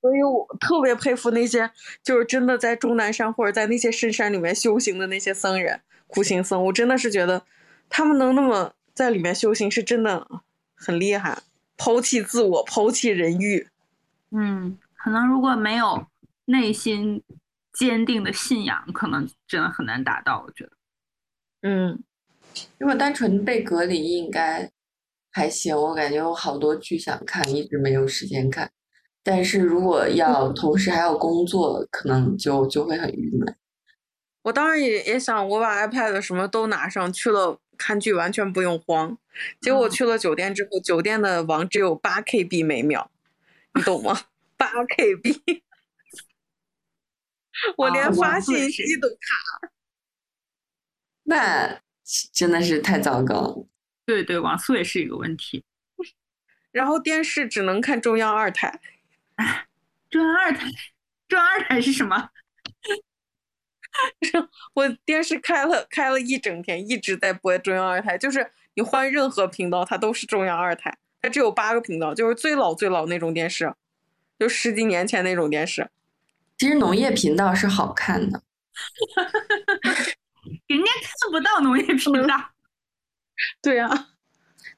[0.00, 1.70] 所以我特别佩服那些
[2.02, 6.64] 就是真的在终南山或者在那些深山里面修行的那些僧人、苦行僧。
[6.64, 7.44] 我真的是觉得。
[7.90, 10.26] 他们能那么在里面修行，是真的
[10.74, 11.42] 很厉害，
[11.76, 13.68] 抛弃自我，抛弃人欲。
[14.30, 16.06] 嗯，可能如果没有
[16.44, 17.22] 内心
[17.72, 20.44] 坚定的信仰，可能真的很难达到。
[20.46, 20.70] 我觉得，
[21.62, 22.02] 嗯，
[22.78, 24.70] 如果单纯被隔离，应该
[25.32, 25.76] 还行。
[25.76, 28.70] 我感觉我好多剧想看，一直没有时间看。
[29.22, 33.56] 但是如果要同时还要工作，可能就就会很郁闷。
[34.42, 37.58] 我当时也也想，我把 iPad 什么都拿上去了。
[37.80, 39.16] 看剧完全不用慌，
[39.58, 43.10] 结果去了酒店之后，酒店的网只有八 KB 每秒，
[43.74, 44.26] 你懂吗？
[44.58, 45.62] 八 KB，
[47.78, 49.70] 我连发信息都卡，
[51.22, 51.80] 那
[52.32, 53.66] 真的是太糟糕了。
[54.04, 55.64] 对对，网速也是一个问题。
[56.72, 58.80] 然后电视只能看中央二台，
[60.10, 60.68] 中央二台，
[61.26, 62.28] 中央二台是什么？
[64.74, 70.96] 我电视开了开了一整天，一直在播中央二台，就是你换任何频道，它都是中央二台。
[71.22, 73.74] 它只有八个频道，就是最老最老那种电视，
[74.38, 75.90] 就十几年前那种电视。
[76.56, 78.42] 其实农业频道是好看的，
[80.66, 82.36] 人家看不到农业频道。
[83.60, 83.88] 对呀，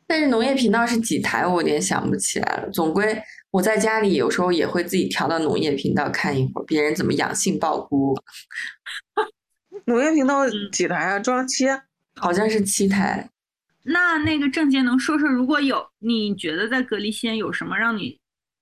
[0.06, 2.70] 但是农业频道是几台，我有点想不起来了。
[2.70, 3.22] 总归
[3.53, 8.18] 我在家里有时候也会自己调到农业频道看一会儿，别人怎么养杏鲍菇。
[9.84, 11.18] 农业频道几台啊？
[11.18, 11.66] 中央七，
[12.16, 13.28] 好像是七台。
[13.84, 18.18] 那那个郑杰能说说，如果有你觉得在隔离期间有什么让你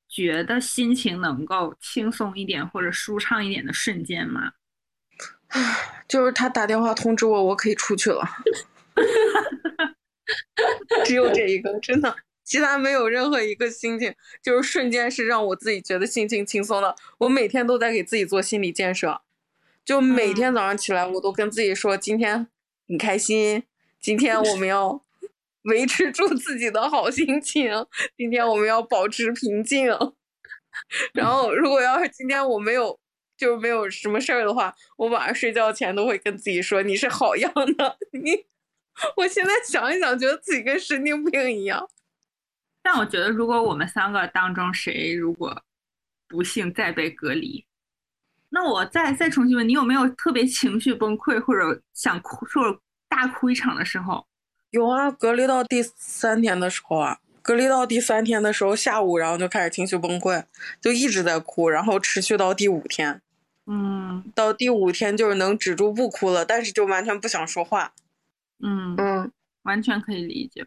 [0.09, 4.51] 觉得心情能够轻松一点或者舒畅一点的瞬间吗？
[6.09, 8.24] 就是他打电话通知我，我可以出去了。
[11.05, 12.16] 只有这一个，真的，
[12.51, 16.96] 其他没有任何一个心情，就是瞬间是让我自己觉得心情轻松的。
[17.18, 19.20] 我每天都在给自己做心理建设，
[19.84, 22.48] 就每天早上起来，我都跟自己说，今天
[22.88, 23.62] 很开心，
[24.01, 25.01] 今天我们要
[25.62, 27.70] 维持住自己的好心情，
[28.16, 29.86] 今天我们要保持平静。
[31.14, 32.98] 然后，如果要是今天我没有，
[33.36, 38.46] 就是没有什么事儿的话，我晚上睡觉前都会跟自己说，你是好样的，你。
[39.16, 41.88] 我现在想一想，觉得自己跟神经病一样。
[42.83, 45.62] 但我觉得，如果我们三个当中谁如果
[46.28, 47.64] 不幸再被隔离，
[48.49, 54.26] 那我再再重新问你，有没有特别情绪崩溃或者想哭或者大哭一场的时候？
[54.70, 60.45] 有啊，隔离到第三天的时候啊，隔离到第三天的时候下午，然后就开始情绪崩溃，
[60.81, 63.20] 就一直在哭，然后持续到第五天。
[63.66, 67.93] 嗯，到第五天就是能止住不哭了，但是就完全不想说话。
[68.62, 70.64] 嗯嗯，完全可以理解。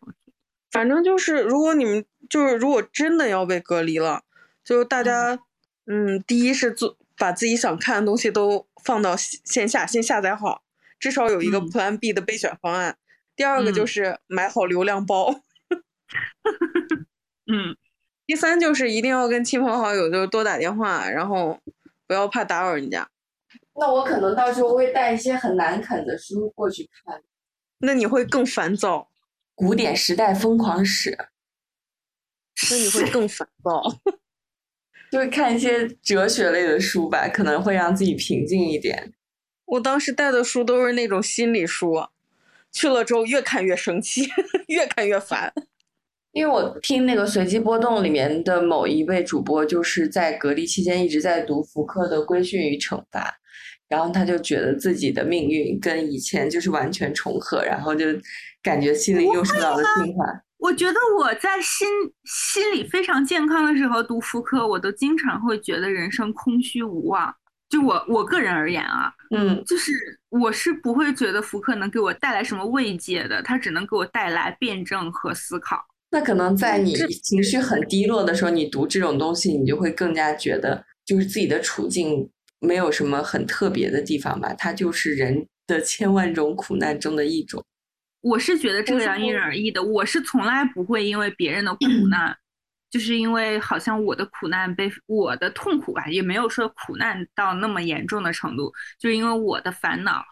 [0.74, 4.24] 反正就是，如果你们就是如果真的要被隔离了，
[4.66, 5.40] 就大家，
[5.86, 10.64] 嗯，第一是做把自己想看的东西都放到线下，先下载好，
[11.00, 12.98] 至少有一个 Plan B 的备选方案。
[13.36, 15.42] 第二个就是买好流量包。
[17.46, 17.78] 嗯。
[18.26, 21.60] 第三就是一定要跟亲朋好友就多打电话，然后
[22.08, 23.06] 不要怕打扰人家。
[23.76, 27.22] 那我可能到时候会带一些很难啃的书过去看。
[27.80, 29.10] 那你会更烦躁，
[29.56, 31.18] 古典时代疯狂史。
[32.56, 33.82] 所以会更烦躁，
[35.12, 39.12] 就会看一些哲学类的书吧，可能会让自己平静一点。
[39.66, 41.96] 我当时带的书都是那种心理书，
[42.72, 44.30] 去了之后越看越生气，
[44.70, 45.52] 越看越烦。
[46.32, 53.20] 因为我听那个随机波动里面的某一位主播，就是在隔离期间一直在读福克的《规训与惩罚》。
[53.90, 58.06] 然后他就觉得自己的命运跟以前就是完全重合，然后就
[58.64, 60.26] 感觉心里又受到了净化。
[60.58, 61.88] 我觉得我在心
[62.24, 67.36] 心理非常健康的时候读福柯，我都经常会觉得人生空虚无望。
[67.70, 69.92] 就我我个人而言啊，嗯，就是
[70.30, 75.84] 我是不会觉得福柯能给我带来什么慰藉的，他只能给我带来辩证和思考。
[76.12, 82.30] 那可能在你情绪很低落的时候，你读这种东西，你就会更加觉得就是自己的处境。
[82.60, 87.62] 没有什么很特别的地方吧，它就是人的千万种苦难中的一种。
[88.24, 92.36] 我是觉得这个要因人而异的，我是从来不会因为别人的苦难，
[92.90, 100.24] 就是因为好像我的苦难被我的痛苦吧，也没有说苦难到那么严重的程度，就是因为我的烦恼，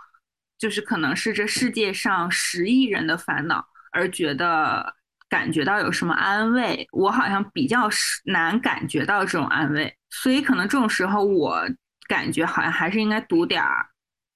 [0.58, 4.96] 就是可能是这世界上十亿人的烦恼而觉得
[5.30, 7.90] 感觉到有什么安慰，我好像比较
[8.26, 11.64] 难感觉到这种安慰，所以可能这种时候我。
[12.08, 13.86] 感觉好像还是应该读点儿，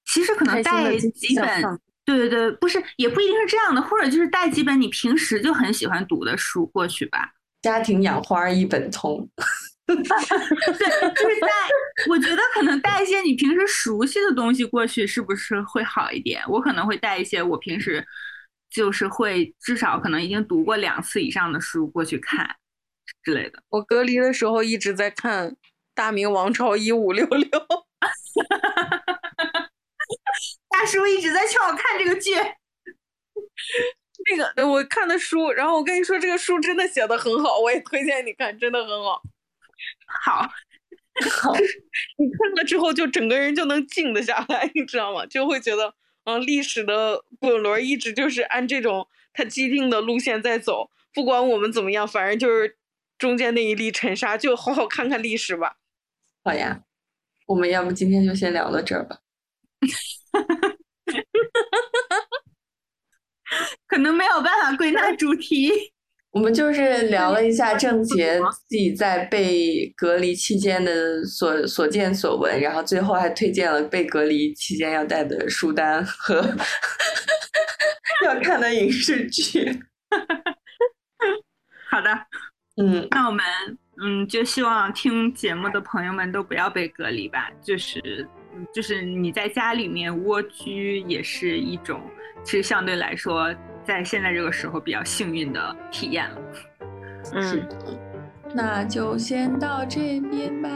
[0.06, 1.62] 其实可能带几本，
[2.06, 7.32] 对对对，不是也不一定是这样的，或者就是带几本你平时就很喜欢读的书过去吧。
[7.64, 9.28] 家庭养花一本通，
[9.88, 11.48] 对，就是带，
[12.08, 16.44] 我觉得可能带一些你平时熟悉的东西过去，是不是会好一点？
[16.48, 18.06] 我可能会带一些我平时
[18.70, 22.56] 就是会至少可能已经读过两次以上的书过去看
[23.24, 23.64] 之类的。
[23.70, 25.56] 我隔离的时候一直在看。
[25.98, 27.48] 大明王朝一五六六，
[30.70, 32.32] 大叔一直在劝我看这个剧。
[34.56, 39.22] 那个我看的书，然后我跟你说，这个书真的写的很好，我也推荐你看，真的很好。
[40.08, 40.42] 好，
[41.42, 41.54] 好，
[42.18, 45.26] 你看了之后就整个人就能静得下来，你知道吗？
[45.26, 52.78] 就会觉得，嗯，历史的滚轮一直就是按这种它既定的路线在走，不管我们怎么样，反正就是
[53.18, 55.78] 中间那一粒尘沙，就好好看看历史吧。
[56.44, 56.82] 好呀，
[57.46, 59.20] 我们要不今天就先聊到这儿吧。
[63.88, 65.72] 可能没有办法归纳主题。
[66.32, 76.42] 我们就是聊了一下郑杰自己在被隔离期间的所所见所闻，然后最后还推荐了被隔离期间要带的书单和
[78.26, 79.80] 要看的影视剧。
[81.90, 82.12] 好的，
[82.84, 83.46] 嗯，那我们
[84.04, 92.02] 嗯就希望听节目的朋友们都不要被隔离吧，就是嗯就是你在家里面蜗居也是一种，
[92.44, 93.54] 其实相对来说，
[93.84, 96.42] 在现在这个时候比较幸运的体验了。
[97.34, 97.68] 嗯，
[98.54, 100.70] 那就先到这边吧。